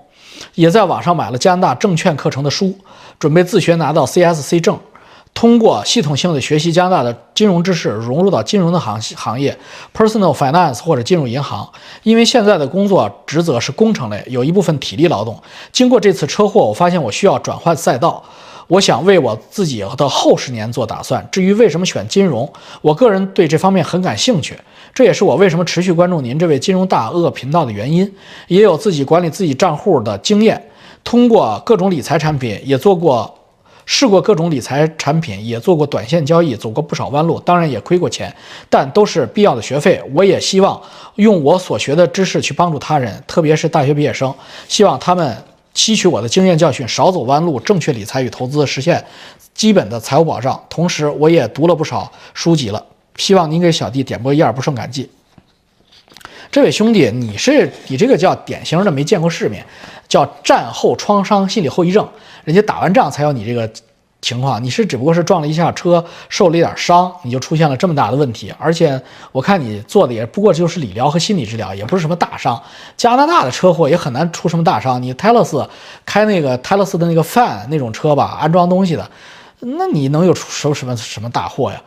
[0.55, 2.76] 也在网上买了加拿大证券课程的书，
[3.18, 4.78] 准备自学拿到 CSC 证。
[5.37, 9.55] 通过系统性的学习加拿大的金融知识，融入到金融的行行业
[9.95, 11.70] ，personal finance 或者进入银行。
[12.05, 15.39] 因为现在的工作职责是工程类，有一部分体力劳动。
[15.70, 18.24] 经过这次车祸，我发现我需要转换赛道。
[18.68, 21.28] 我想为我自己的后十年做打算。
[21.30, 24.59] 至于为什么选金融，我个人对这方面很感兴趣，
[24.95, 28.11] 这也是我为什么持续关注您这位金融大鳄频道的原因。
[28.49, 30.70] 也有自己管理自己账户的经验，
[31.05, 33.32] 通过各种理财产品也做过。
[33.87, 38.34] 试过各种理财产品，也做过短线交易，走过不少弯路，当然也亏过钱，
[38.68, 40.03] 但都是必要的学费。
[40.12, 40.78] 我也希望
[41.14, 44.34] 用我所学的知识去帮助他人，特别是大学毕业生，
[44.68, 45.37] 希望他们
[45.72, 49.03] 吸取我的经验教训，少走弯路，正确理财与投资，实现
[49.55, 50.61] 基本的财务保障。
[50.68, 52.84] 同时，我也读了不少书籍了，
[53.16, 55.09] 希望您给小弟点播一二，不胜感激。
[56.57, 59.62] 这位兄弟，你是你这个叫典型的没见过世面，
[60.09, 62.09] 叫战后创伤心理后遗症。
[62.44, 63.70] 人家打完仗才有你这个
[64.22, 68.50] 情况，你是只不过是撞了一下车，受了一点伤，你就出现了这么大的问题。
[68.59, 68.98] 而且
[69.32, 72.59] 我看你做的也不过就是理疗和心理治疗，也不是什么大伤。
[72.96, 75.02] 加拿大的车祸也很难出什么大伤。
[75.02, 75.68] 你泰勒斯
[76.07, 79.07] 开那个泰勒斯的那个 fan 那种车吧，安装东西的，
[79.61, 81.82] 那你能有出什么什么大祸呀？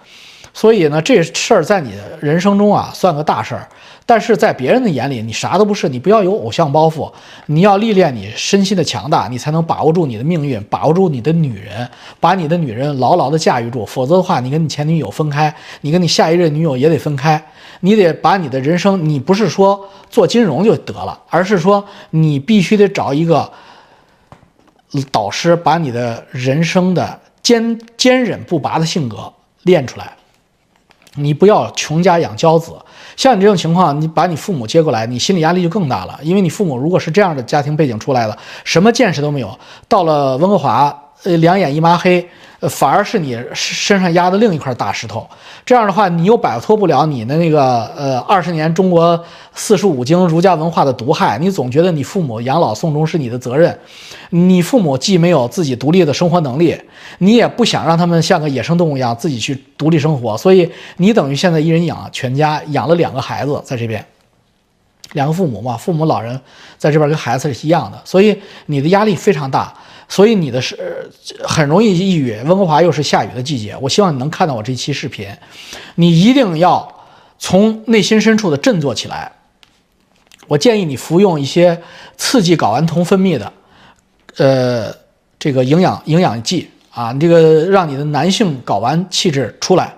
[0.59, 3.65] 所以呢，这事儿在你的人生中啊，算个大事儿。
[4.05, 5.87] 但是在别人的眼里，你啥都不是。
[5.87, 7.09] 你不要有偶像包袱，
[7.45, 11.89] 你要历练你身心的强大，你才能把握住你的命运，把握住你的女人，
[12.19, 13.85] 把你的女人牢牢的驾驭住。
[13.85, 17.41] 否则的话，你跟你前女友分开，你跟你下一任女友也得分开。
[17.79, 23.49] 你得把你的人生，你不是说做金融就得了，而是说你必须得找一个
[25.09, 29.31] 导师，把你的人生的坚坚忍不拔的性格
[29.63, 30.11] 练出来。
[31.19, 32.73] 你不要穷家养骄子。
[33.15, 36.17] 像你这种情况，你把你父母接过来，你心理压力就更大了。
[36.23, 42.27] 因为你父母如果是这样的家庭背景出来的，什么见识都没有，到了温哥华，呃，两眼一抹黑。
[42.61, 45.25] 呃，反而是你身上压的另一块大石头。
[45.65, 49.17] 这样的话，你又摆脱不了你的那个呃二十年中国
[49.53, 51.37] 四书五经儒家文化的毒害。
[51.37, 53.79] 你总觉得你父母养老送终是你的责任，
[54.31, 56.77] 你父母既没有自己独立的生活能力，
[57.19, 64.05] 你也不想让他们像个野生动物一样自己去独立生活，所以你等于现在一人养全家，养了两个孩子在这边，
[65.13, 66.37] 两个父母嘛，父母老人
[66.77, 69.73] 在这边跟孩子是一样的，所以你的压力非常大。
[70.09, 71.09] 所以你的是
[71.43, 73.77] 很容易抑郁，温哥华又是下雨的季节。
[73.79, 75.29] 我希望你能看到我这期视频，
[75.95, 76.91] 你一定要
[77.37, 79.31] 从内心深处的振作起来。
[80.47, 81.79] 我建议你服用一些
[82.17, 83.53] 刺激睾丸酮分泌的，
[84.37, 84.91] 呃，
[85.37, 89.93] 这个营养营养剂啊，这个让你的男性睾丸气质出来，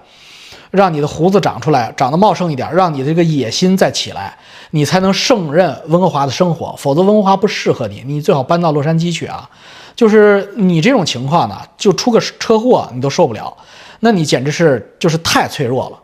[0.72, 4.38] 让你的胡子长出来，长得茂盛一点，让你这个野心再起来，
[4.72, 6.76] 你才能胜任温哥华的生活。
[6.78, 9.49] 否则温哥华不适合你，你最好搬到洛杉矶去啊。
[9.96, 13.56] 就是你这种情况呢，就出个车祸你都受不了，
[14.00, 16.00] 那你简直是就是太脆弱了。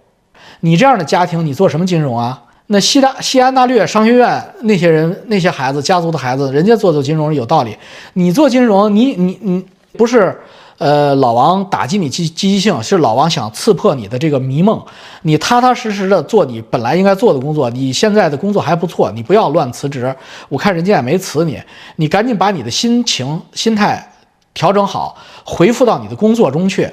[0.62, 2.44] 你这样的家庭，你做什么金融啊？
[2.68, 7.78] 那西大西安大略商学院那些人那些孩子家族的孩子，人家做做金融有道理。
[8.14, 10.38] 你做金融，你你你不是，
[10.78, 14.84] 呃，老王打击你积积极性，是老王想刺破你的这个迷梦。
[15.23, 17.69] 你踏踏实实的做你本来应该做的工作。
[17.69, 20.15] 你现在的工作还不错，你不要乱辞职。
[20.49, 21.61] 我看人家也没辞你，
[21.95, 24.11] 你赶紧把你的心情心态
[24.53, 26.89] 调整好，回复到你的工作中去。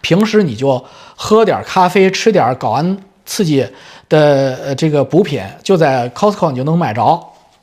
[0.00, 0.84] 平时你就
[1.16, 3.66] 喝点咖啡，吃点睾丸刺激。
[4.06, 7.02] 的呃这个补品就在 Costco 你就能买着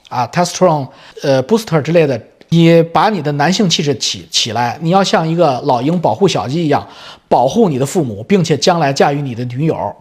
[0.10, 0.88] 啊 t e s t r o n
[1.22, 2.20] 呃 Booster 之类的，
[2.54, 6.86] 你把你的男性气质起起来，你要像一个老鹰保护小鸡一样
[7.30, 9.96] 保护你的父母，并且将来驾驭你的女友，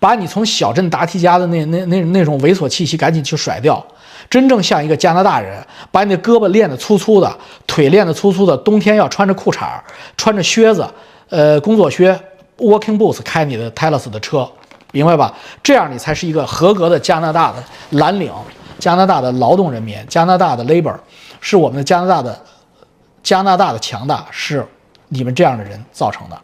[0.00, 3.84] 把你从小镇答题家的那那那那种猥琐气息赶紧去甩掉，
[4.28, 9.80] 真正像一个加拿大人，把你的胳膊练得粗粗的，腿练得粗粗的，冬天要穿着裤衩，
[10.16, 10.84] 穿着靴子，
[11.28, 12.12] 呃工作靴
[12.58, 14.50] Walking Boots 开你的 t e l o s 的车。
[14.90, 15.32] 明白吧？
[15.62, 17.62] 这样你才是一个合格的加拿大的
[17.98, 18.32] 蓝领，
[18.84, 20.94] 加拿大的劳动人民，加拿大的 labor，
[21.40, 22.38] 是我们的加拿大的
[23.22, 24.62] 加拿大的强大是
[25.08, 26.38] 你们这样的人造成的，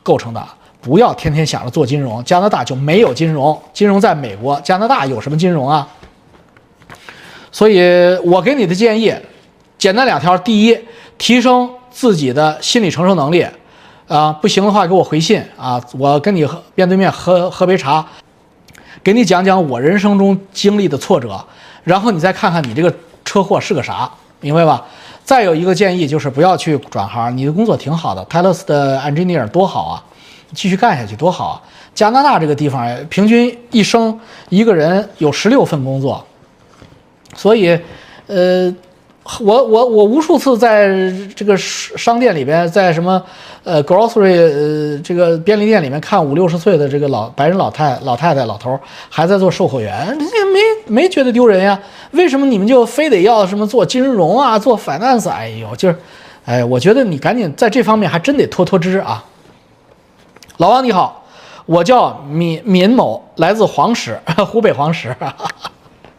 [0.00, 0.40] 构成的。
[0.80, 5.88] 不要天天想着做金融，加拿大就没有金融，金融在美国，加拿大有什么金融啊？
[7.50, 7.80] 所以
[8.18, 9.12] 我给你的建议，
[9.76, 10.78] 简单两条：第一，
[11.18, 13.44] 提升自己的心理承受能力。
[14.06, 18.06] 啊，不行的话给我回信啊，我跟你面对面喝喝杯茶，
[19.02, 21.44] 给你讲讲我人生中经历的挫折，
[21.84, 24.10] 然后你再看看你这个车祸是个啥，
[24.40, 24.84] 明白吧？
[25.24, 30.04] 再有一个建议就是不要去转行，你的工作挺好的泰勒斯的 engineer 多好啊，
[30.52, 31.62] 继续干下去多好啊！
[31.94, 34.18] 加拿大这个地方平均一生
[34.48, 36.24] 一个人有十六份工作，
[37.34, 37.78] 所以，
[38.26, 38.74] 呃。
[39.38, 40.88] 我我我无数次在
[41.36, 43.22] 这个商店里边，在什么
[43.62, 48.78] 呃 grocery 呃这个便利店里面看五六十岁的这个老白人老太老太太老头
[49.08, 50.60] 还在做售货员，人家没
[50.92, 51.78] 没觉得丢人呀？
[52.10, 55.28] 为什么你们就非得要什么做金融啊，做 finance？
[55.28, 55.96] 哎呦，就是，
[56.44, 59.24] 哎，我觉得你赶紧在这方面还真得脱脱脂啊。
[60.56, 61.24] 老王你好，
[61.66, 64.18] 我叫闵闵某，来自黄石，
[64.50, 65.14] 湖北黄石。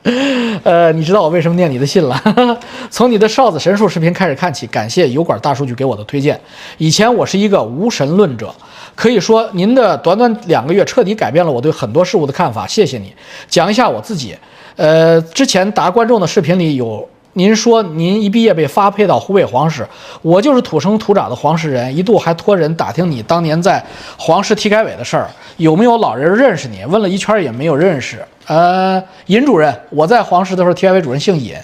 [0.64, 2.20] 呃，你知道我为什么念你的信了？
[2.90, 6.40] 从你的哨子神术视频开始看起，感谢油管大数据给我的推荐。
[6.78, 8.54] 以前我是一个无神论者，
[8.96, 12.66] 可以说您的短短两个月彻底改变了我对很多事物的看法。
[12.66, 13.14] 谢谢你。
[13.48, 14.36] 讲一下我自己，
[14.76, 17.08] 呃，之前答观众的视频里有。
[17.34, 19.88] 您说您一毕业被发配到湖北黄石，
[20.22, 23.82] 我就是土生土长的黄石人，一度还托人打听你当年在
[24.18, 26.84] 黄石体改委的事儿，有没有老人认识你？
[26.84, 28.22] 问了一圈也没有认识。
[28.48, 31.56] 呃，尹主任，我在黄石的时候，体改委主任姓尹，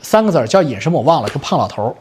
[0.00, 1.94] 三个字儿叫尹什么我忘了，是胖老头儿。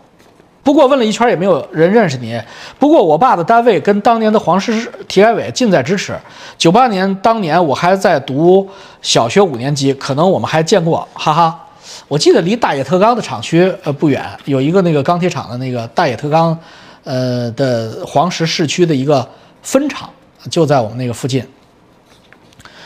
[0.62, 2.42] 不过问了一圈也没有人认识你。
[2.80, 6.16] 不过我爸的单位跟当年的黄石体改委近在咫尺。
[6.58, 8.68] 九八年当年我还在读
[9.02, 11.62] 小学五年级，可能我们还见过，哈哈。
[12.08, 16.58] 我记得离大冶特钢的厂区呃不远，有一个那个钢铁厂的那个大冶特钢，
[17.04, 19.28] 呃的黄石市区的一个
[19.62, 20.10] 分厂，
[20.50, 21.46] 就在我们那个附近。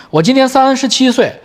[0.09, 1.39] 我今年三十七岁。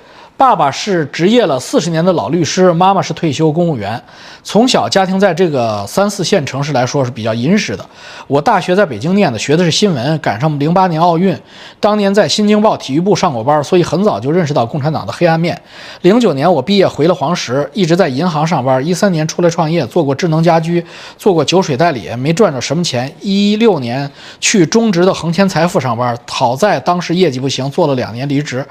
[0.45, 3.99] 爸爸是执业了四十年的老律师，妈妈是退休公务员。
[4.43, 7.87] 从小家庭在这个三四线城市来说是比较殷实的。
[8.27, 11.35] 我大学在北京念的，学的是新闻，赶上零八年奥运，
[11.81, 15.59] 当年在新京报体育部上过班，所以很早就认识到共产党的黑暗面。
[16.03, 18.87] 零九年我毕业回了黄石，一直在银行上班。
[18.87, 20.85] 一三年出来创业，做过智能家居，
[21.17, 23.11] 做过酒水代理，没赚着什么钱。
[23.23, 24.09] 一六年
[24.41, 28.63] 去中植的恒天财富上班，好在当时业绩不行，做了两年离职，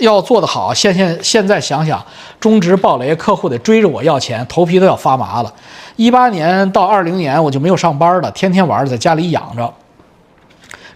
[0.00, 0.48] 要做的。
[0.54, 2.00] 好，现现现在想想，
[2.38, 5.52] 中植暴雷，客户得追着我要钱，头皮都要发麻了。
[5.96, 9.74] 一八年到二零年，我就没有上班了，天天玩在家里养着，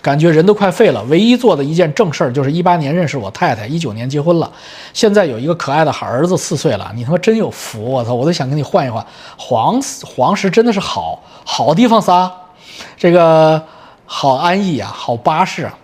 [0.00, 1.02] 感觉人都快废了。
[1.08, 4.48] 唯一做的一件正事儿，就是一八年认识我太太，一九年结婚了，
[4.94, 6.92] 现在有一个可爱的好儿子，四岁了。
[6.94, 9.04] 你他妈真有福，我操，我都想跟你换一换。
[9.36, 12.32] 黄黄石真的是好好地方撒，
[12.96, 13.60] 这个
[14.06, 15.76] 好安逸啊，好巴适啊。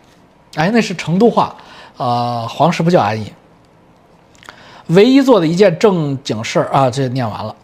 [0.55, 1.53] 哎，那是成都话，
[1.97, 3.33] 呃，黄石不叫安逸。
[4.89, 7.55] 唯一做的一件正经事儿啊，这念完了。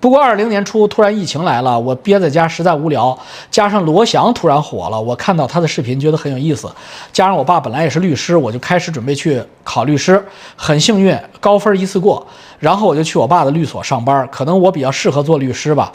[0.00, 3.18] 不过二零年初突然疫情来了，我憋在家实在无聊，
[3.50, 6.70] 加上罗翔突然火了，我看到他的视频觉得很有意思，
[7.12, 10.24] 加上我爸本来也是律师，我就开始准备去考律师。
[10.54, 12.24] 很幸运，高分一次过。
[12.60, 15.90] 然后我就去我爸的律所上班，可能我比较适合做律师吧。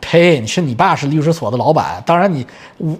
[0.00, 0.38] 呸！
[0.40, 2.46] 你是你爸是律师所的老板，当然你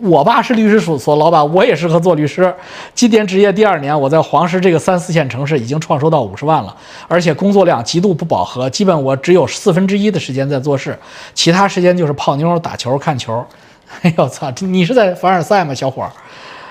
[0.00, 2.54] 我爸是律师所所老板，我也适合做律师。
[2.94, 6.74] 今年职业第二年，我在黄石这个三四线城市已经创收到五十万了，
[7.08, 10.46] 而且工作量极度不饱和，基本我只有四分之一的时间。
[10.46, 10.96] 在做事，
[11.34, 13.44] 其他时间就是泡妞、打球、看球。
[14.02, 14.52] 哎呦操！
[14.60, 16.08] 你是在凡尔赛吗，小伙？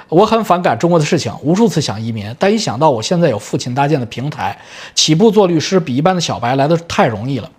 [0.07, 4.57] 我很反感中国的事情，无数次想移民，但一想到我现在有父亲搭建的平台，
[4.93, 7.49] 起步做律师比一般的小白来的太容易了。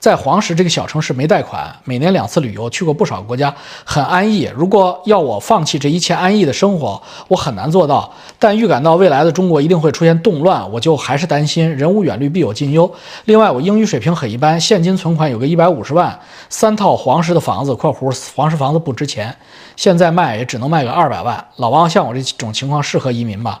[0.00, 4.50] 在黄石这个小城市没贷款，每年两次旅游，去过不少国家，很安逸。
[4.56, 8.10] 如果要我放弃这一切安逸的生活，我很难做到。
[8.38, 11.70] 但预感到未来的中国一定会出现动乱，我就还是担心。
[11.76, 12.90] 人无远虑，必有近忧。
[13.26, 19.36] 另外，我英语水平很一般，现金存款有个一百五十万，三套黄石的房子（括弧黄石房子不值钱，
[19.76, 21.44] 现在卖也只能卖个二百万）。
[21.56, 23.60] 老王，像我这种情况适合移民吧？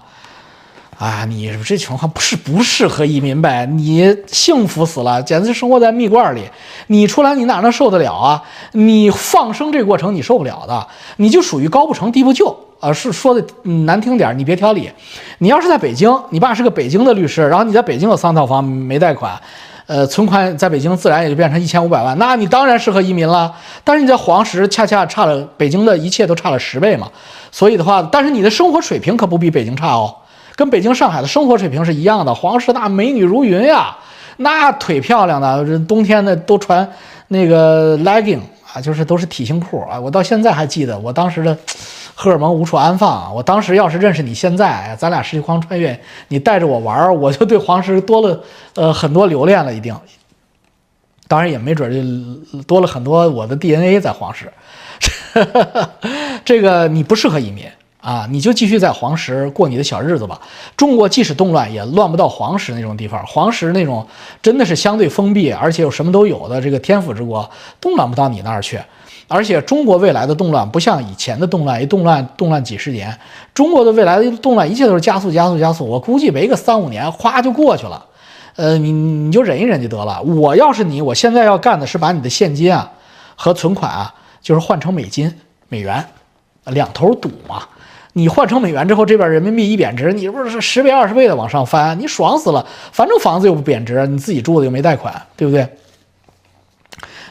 [1.00, 3.64] 啊，你这情况不是不适合移民呗？
[3.64, 6.42] 你幸福死了，简直生活在蜜罐里。
[6.88, 8.42] 你出来，你哪能受得了啊？
[8.72, 10.86] 你放生这过程你受不了的，
[11.16, 12.92] 你就属于高不成低不就啊。
[12.92, 13.42] 是说的
[13.86, 14.90] 难听点，你别挑理。
[15.38, 19.40] 你要是在北京，你爸是个北京的律师，然后你在北京有三套房没贷款，
[19.86, 23.50] 呃，存款在北京自然也就变成一千五百万，那你当然适合移民了。
[23.82, 27.08] 但是你在黄石恰恰差了北京的一切都差了十倍嘛，
[27.50, 30.14] 所以的话，但是你的生活水平可不比北京差哦。
[30.60, 33.96] 跟北京、上海的生活水平是一样的，黄石那美女如云呀，
[34.36, 36.86] 那腿漂亮的，冬天的都穿
[37.28, 38.40] 那个 legging
[38.70, 39.98] 啊，就是都是体型裤啊。
[39.98, 41.56] 我到现在还记得，我当时的
[42.14, 43.32] 荷尔蒙无处安放啊。
[43.34, 45.98] 我当时要是认识你现在，咱俩时空穿越，
[46.28, 48.38] 你带着我玩，我就对黄石多了
[48.74, 49.96] 呃很多留恋了，一定。
[51.26, 54.52] 当然也没准就多了很多我的 DNA 在黄石。
[56.44, 57.64] 这个你不适合移民。
[58.00, 60.40] 啊，你就继续在黄石过你的小日子吧。
[60.76, 63.24] 中国即使动乱，也乱不到黄石那种地方。
[63.26, 64.06] 黄石那种
[64.42, 67.48] 真的是相对封闭，而且有什么都有的这个天府之国，
[67.80, 68.80] 动乱不到你那儿去。
[69.28, 73.16] 而且中国未来的动乱不像以前的动乱，一动乱动乱几十年。
[73.54, 75.86] 中国的未来的动乱，一切都是加速、加速、加速。
[75.86, 78.04] 我估计没个三五年，哗就过去了。
[78.56, 80.20] 呃，你你就忍一忍就得了。
[80.22, 82.90] 我要是你，我现在要干的是把你的现金啊
[83.36, 85.32] 和存款啊，就是换成美金、
[85.68, 86.04] 美元，
[86.64, 87.62] 两头赌嘛。
[88.12, 92.66] 你换成美元之后，这边人民币一贬值，你不是十倍、二十倍的往上翻，你爽死了。
[92.90, 95.68] 反正房子又不贬值，你自己住的又没贷款，对不对？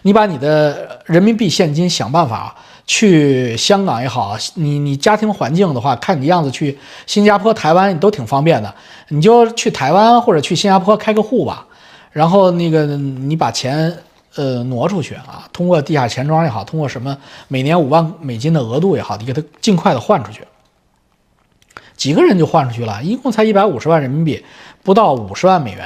[0.03, 2.55] 你把你的人民币现金想办法
[2.87, 8.73] 去香港也好，你你家庭环境的话，看你样子去新加坡、台湾都挺方便的，
[9.09, 11.65] 你就去台湾或者去新加坡开个户吧。
[12.13, 13.93] 然后那个你把钱
[14.35, 17.15] 呃挪出去啊，通过地下钱庄也好，通过什么
[17.49, 20.39] 每年五万美金的额度也好，你给它尽快的换出去。
[21.99, 24.41] 几个人就换出去了，一共才一百五十万人民币，
[24.83, 25.85] 不到五十万美元。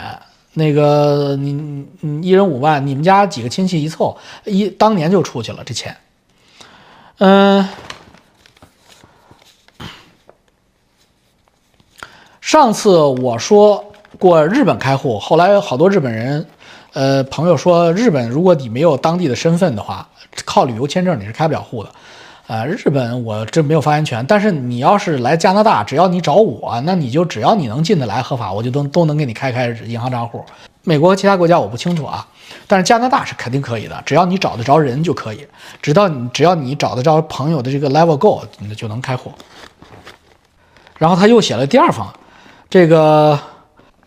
[0.53, 1.51] 那个你
[2.01, 5.97] 你一人五万，你们家几个亲戚一凑，一当年就出去了这钱。
[7.17, 7.67] 嗯，
[12.39, 13.83] 上次我说
[14.19, 16.45] 过日本开户，后来好多日本人，
[16.93, 20.07] 呃，朋友说日本如果你没有当地的身份的话，
[20.45, 21.89] 靠旅游签证你是开不了户的。
[22.47, 30.43] 呃，日本我这没有发言权，但是你要是来加拿大，只要你找我，那你就只要你能进得来合法，我就都都能给你开开银行账户。
[30.83, 32.27] 美国和其他国家我不清楚啊，
[32.67, 35.47] 但是加拿大是肯定可以的，只要你找得着人就可以，
[35.81, 39.31] 直到你只要你找得着朋友的这个 level go，你就能开户。
[40.97, 42.05] 然后他又写了第二封，
[42.69, 43.39] 这个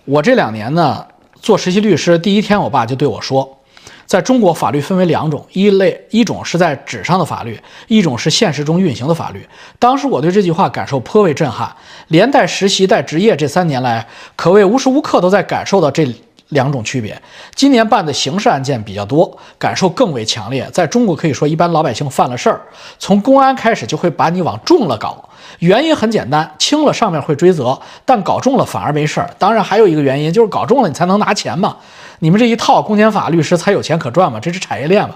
[0.04, 1.06] 我这两年呢
[1.40, 3.58] 做实习律师，第一天我爸就对我说。
[4.06, 9.46] 在中国，法律分为两种，一类一种是在纸上的法律，一种是现实中运行的法律。
[9.78, 11.74] 当时我对这句话感受颇为震撼，
[12.08, 16.06] 连带实习带职业这三年来，可谓无时无刻都在感受到这
[16.50, 17.20] 两种区别。
[17.56, 20.68] 今年办的刑事案件比较多，感受更为强烈。
[20.72, 22.60] 在中国，可以说一般老百姓犯了事儿，
[23.00, 25.25] 从公安开始就会把你往重了搞。
[25.58, 29.30] 原因很简单，轻了上面会追责，但搞重了反而没事儿。
[29.38, 31.76] 当然还有一个原因，就是搞重了你才能拿钱嘛。
[32.20, 35.14] 你们这一套公检法律师才有钱可赚嘛，这是产业链嘛。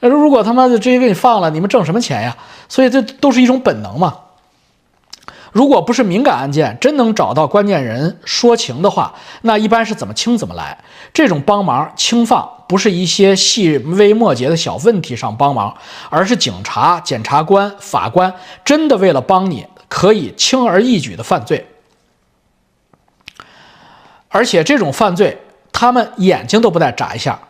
[0.00, 2.36] 那如果他妈的直接给你放了，你们挣什么钱呀？
[2.68, 4.16] 所以这都是一种本能嘛。
[5.52, 9.12] 如果不是敏感案件，真能找到关键人说情的话，
[9.42, 10.78] 那一般是怎么轻怎么来。
[11.12, 15.76] 这种帮忙轻放，不是一些细微末节的小问题上帮忙，
[16.08, 18.32] 而是警察、检察官、法官
[18.64, 21.66] 真的为了帮你，可以轻而易举的犯罪。
[24.28, 25.36] 而且这种犯罪，
[25.72, 27.40] 他们眼睛都不带眨一下。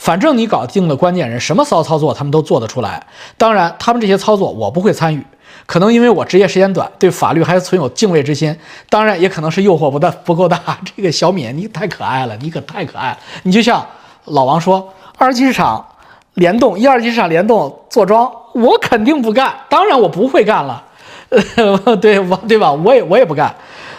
[0.00, 3.06] 反正你搞定了关键人，什么骚操作他们都做得出来。
[3.38, 5.24] 当然，他们这些操作我不会参与。
[5.66, 8.58] 可能因为我职业时间短，对法律还存有敬畏之心，
[8.90, 10.60] 当然也可能是诱惑不大不够大。
[10.84, 13.18] 这个小敏，你太可爱了，你可太可爱了。
[13.44, 13.86] 你就像
[14.26, 15.84] 老王说，二级市场
[16.34, 20.82] 联动，一二级市场联动坐庄，我肯定不干，当然我不会干了。
[21.56, 22.72] 呃 对，我对吧？
[22.72, 23.54] 我也我也不干。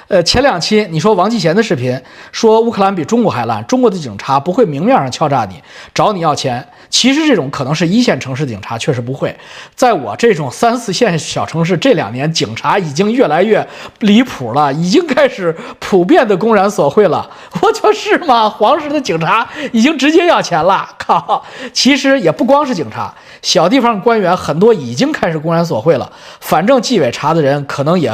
[0.07, 2.01] 呃，前两期你说王继贤的视频
[2.31, 5.61] 说乌克兰比中国还烂，中国的警察不会明面上敲诈你，
[5.93, 6.65] 找你要钱。
[6.89, 9.35] 其实这种可能是一线城市警察确实不会，
[9.75, 13.67] 在我这种三四线小城市，这两年警察已经越来越
[13.99, 17.29] 离谱了，已经开始普遍的公然索贿了。
[17.61, 21.43] 我就是嘛，黄石的警察已经直接要钱了，靠！
[21.73, 26.11] 其实也不光是警察，小地方官员很多已经开始公然索贿了。
[26.39, 28.11] 反正纪委查的人可能也。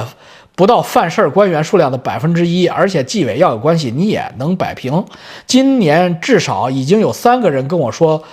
[0.56, 5.04] 不到犯事儿官员数量的百分之一，而且纪委要有关系，你也能摆平。
[5.48, 8.24] 今年至少已经有三个人跟我说，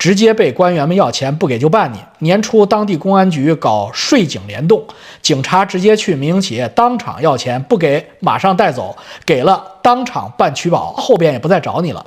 [0.00, 1.98] 直接被官员们要钱，不给就办你。
[2.20, 4.82] 年初当地公安局搞税警联动，
[5.20, 8.96] 警察直接去民营企业当场要钱，不给马上带走，
[9.26, 12.06] 给了当场办取保，后边也不再找你了。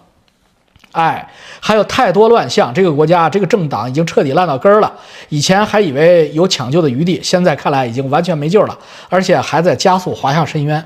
[0.93, 1.29] 哎，
[1.59, 4.91] 还有太多乱象，这个国家这个政党已经彻底烂到根儿了。
[5.29, 8.75] 以前还以为有抢救的余地，现在看来已经完全没救了，
[9.07, 10.83] 而且还在加速滑向深渊。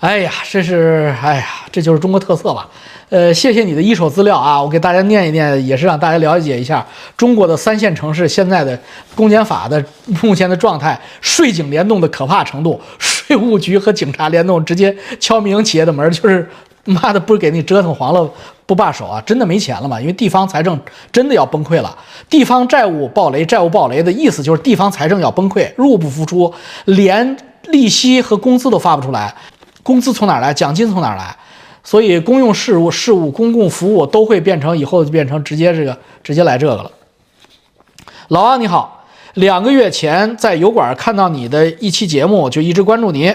[0.00, 2.70] 哎呀，这是哎呀，这就是中国特色吧？
[3.08, 6.84] 呃，谢谢你的一手资料啊，我给大家念一念，也是让大家了解一下
[7.16, 8.78] 中国的三线城市现在的
[9.14, 9.82] 公检法的
[10.22, 16.48] 目前的状态，税警联动的可怕程度，税务局和警察联动，直接敲民营企业的门，就是。
[16.88, 18.30] 妈的，不给你折腾黄了
[18.64, 19.20] 不罢手啊！
[19.26, 20.00] 真的没钱了吗？
[20.00, 20.78] 因为地方财政
[21.10, 21.98] 真的要崩溃了。
[22.30, 26.54] 地方债务暴雷，债务暴雷的意思就是地方财政要崩溃，入不敷出，
[26.84, 27.36] 连
[27.70, 29.34] 利息和工资都发不出来。
[29.82, 30.54] 工资从哪来？
[30.54, 31.36] 奖金从哪来？
[31.86, 36.90] 所以公用事务、事务、公共服务都会变成以后就变成直接这个直接来这个了。
[38.28, 43.32] 老王你好，两个月前在油管看到你的一期节目，就一直关注你，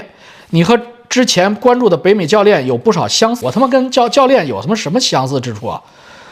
[0.52, 0.80] 你和。
[1.12, 5.82] 之前关注的北美教练有不少相似，我他妈跟教教练有他妈什么相似之处啊？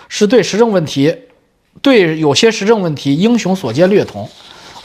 [0.07, 1.13] 是对时政问题，
[1.81, 4.23] 对有些时政问题英雄所见略同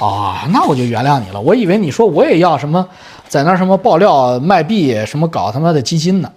[0.01, 1.41] 啊，那我就原谅你了。
[1.41, 2.85] 我以为你说我也要什么，
[3.28, 6.28] 在那什么爆料卖币，什么搞他妈的基金呢？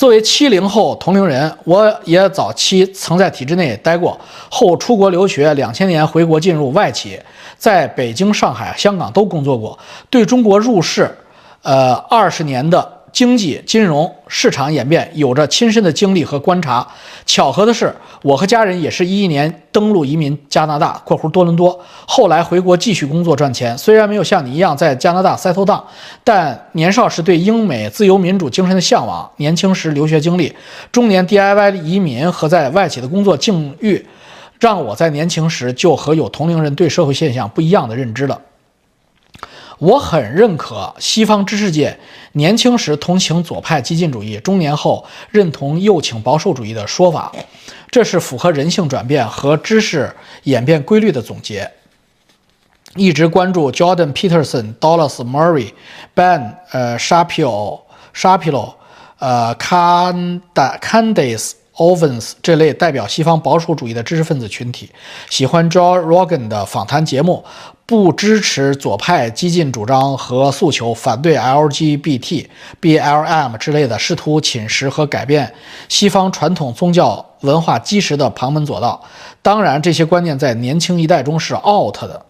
[0.00, 7.20] 作为七零后同龄人，我也早期曾在体制内待过，后出国留学，两千年回国进入外企，
[7.58, 9.78] 在北京、上海、香港都工作过，
[10.08, 11.14] 对中国入世。
[11.60, 16.86] 呃，二十年的经济、金融市场演变，有着亲身的经历和观察。
[17.26, 23.76] 巧合的是，我和家人也是一一年登陆移民加拿大（括弧多伦多），后来回国继续工作赚钱。
[23.76, 25.82] 虽然没有像你一样在加拿大 settle down，
[26.24, 30.52] 但年少时对英美自由民主精神的向往，年轻时留学经历，
[30.90, 34.04] 中年 DIY 移民和在外企的工作境遇，
[34.58, 38.40] 让我在年轻时就和有同龄人对社会现象不一样的认知了。
[39.80, 41.98] 我很认可西方知识界
[42.32, 47.32] 年轻时同情左派激进主义，中年后认同右倾保守主义的说法，
[47.90, 50.14] 这是符合人性转变和知识
[50.44, 51.70] 演变规律的总结。
[52.94, 55.72] 一直关注 Jordan Peterson、Dallas Murray、
[56.14, 57.80] Ben 呃 Shapiro、
[58.14, 58.74] Shapiro
[59.18, 64.90] 呃 Candace Owens 这类代表西方保守主义的知识分子群体，
[65.30, 67.42] 喜欢 Joe Rogan 的访谈节目。
[67.90, 72.46] 不支持左派激进主张和诉求，反对 LGBT、
[72.80, 75.52] BLM 之类的试图侵蚀和改变
[75.88, 79.02] 西方传统宗教文化基石的旁门左道。
[79.42, 82.24] 当然，这些观念在年轻一代中是 out 的。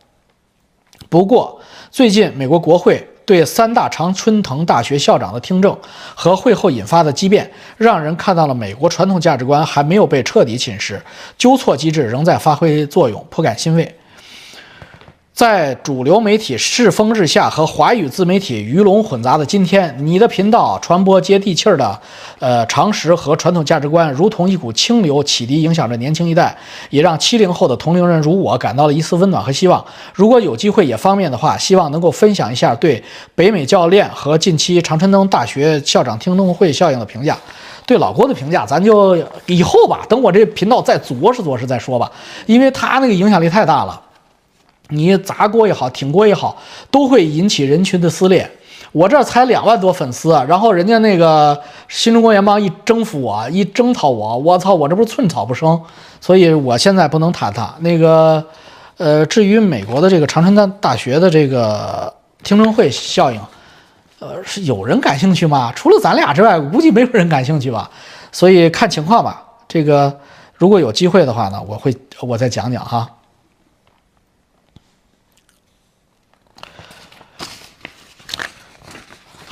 [1.10, 5.76] 不过，最近美国国会对三大常春藤大学校长的听证
[6.14, 10.98] 和会后引发的激辩，让人看到了美国传统价值观还没有被彻底侵蚀，
[11.36, 13.94] 纠错机制仍在发挥作用，颇感欣慰。
[15.32, 21.98] 在主流媒体世风日下和华语自媒体鱼龙混杂的今天，你的频道传播接地气儿的，
[22.40, 26.54] 呃，常识和传统价值观，如同一股清流，启迪影响着年轻一代，
[26.90, 29.82] 也让七零后的同龄人如我感到了一丝温暖和希望。
[30.12, 33.02] 如果有机会也方便的话，希望能够分享一下对
[33.34, 37.34] 北美教练和近期常春藤大学校长听证会效应的评价。
[37.86, 39.16] 对老郭的评价，咱就
[39.46, 42.12] 以后吧，等我这频道再琢实琢实再说吧，
[42.44, 43.98] 因为他那个影响力太大了。
[44.90, 46.56] 你砸锅也好，挺锅也好，
[46.90, 48.50] 都会引起人群的撕裂。
[48.92, 51.56] 我这才两万多粉丝，然后人家那个
[51.88, 55.80] 新中国联邦一征服我，一征讨我，我操，我这不是寸草不生。
[56.20, 58.44] 所以我现在不能谈他那个，
[58.96, 62.12] 呃，至于美国的这个长春大大学的这个
[62.42, 63.40] 听证会效应，
[64.18, 65.72] 呃，是有人感兴趣吗？
[65.76, 67.88] 除了咱俩之外，估计没有人感兴趣吧。
[68.32, 69.44] 所以看情况吧。
[69.68, 70.12] 这个
[70.56, 73.08] 如果有机会的话呢，我会我再讲讲哈。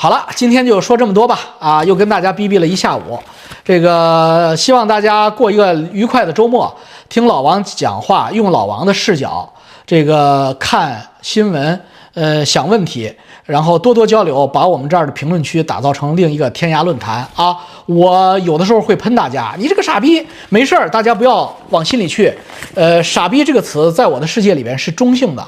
[0.01, 1.41] 好了，今天就说这么多吧。
[1.59, 3.19] 啊，又跟大家逼逼了一下午，
[3.65, 6.73] 这个希望大家过一个愉快的周末，
[7.09, 9.53] 听老王讲话，用老王的视角，
[9.85, 11.81] 这个看新闻，
[12.15, 13.13] 呃，想问题，
[13.45, 17.57] 然后多多交流，把我们这儿的评论区打造成另一个天涯论坛啊！
[17.87, 22.33] 我有的时候会喷大家，你这个傻逼，没事儿，大家不要往心里去。
[22.77, 25.45] 呃，傻逼这个词在我的世界里边是中性的，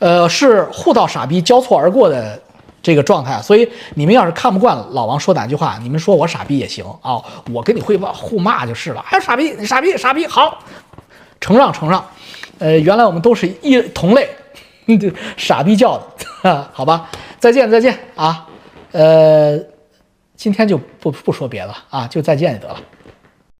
[0.00, 2.38] 呃，是互道傻逼交错而过的
[2.86, 3.42] 这个状态。
[3.42, 7.20] 所以你们要是看不惯老王说哪句话，你们说我傻逼也行啊，
[7.52, 9.04] 我跟你汇报互骂就是了。
[9.10, 10.62] 哎，傻逼，傻逼，傻逼，好，
[11.40, 12.04] 承让，承让。
[12.60, 14.28] 呃，原来我们都是一同类，
[15.36, 16.00] 傻逼叫
[16.42, 17.10] 的，好吧？
[17.40, 18.46] 再见，再见啊！
[18.92, 19.58] 呃，
[20.36, 22.80] 今天就不不说别的啊，就再见就得了。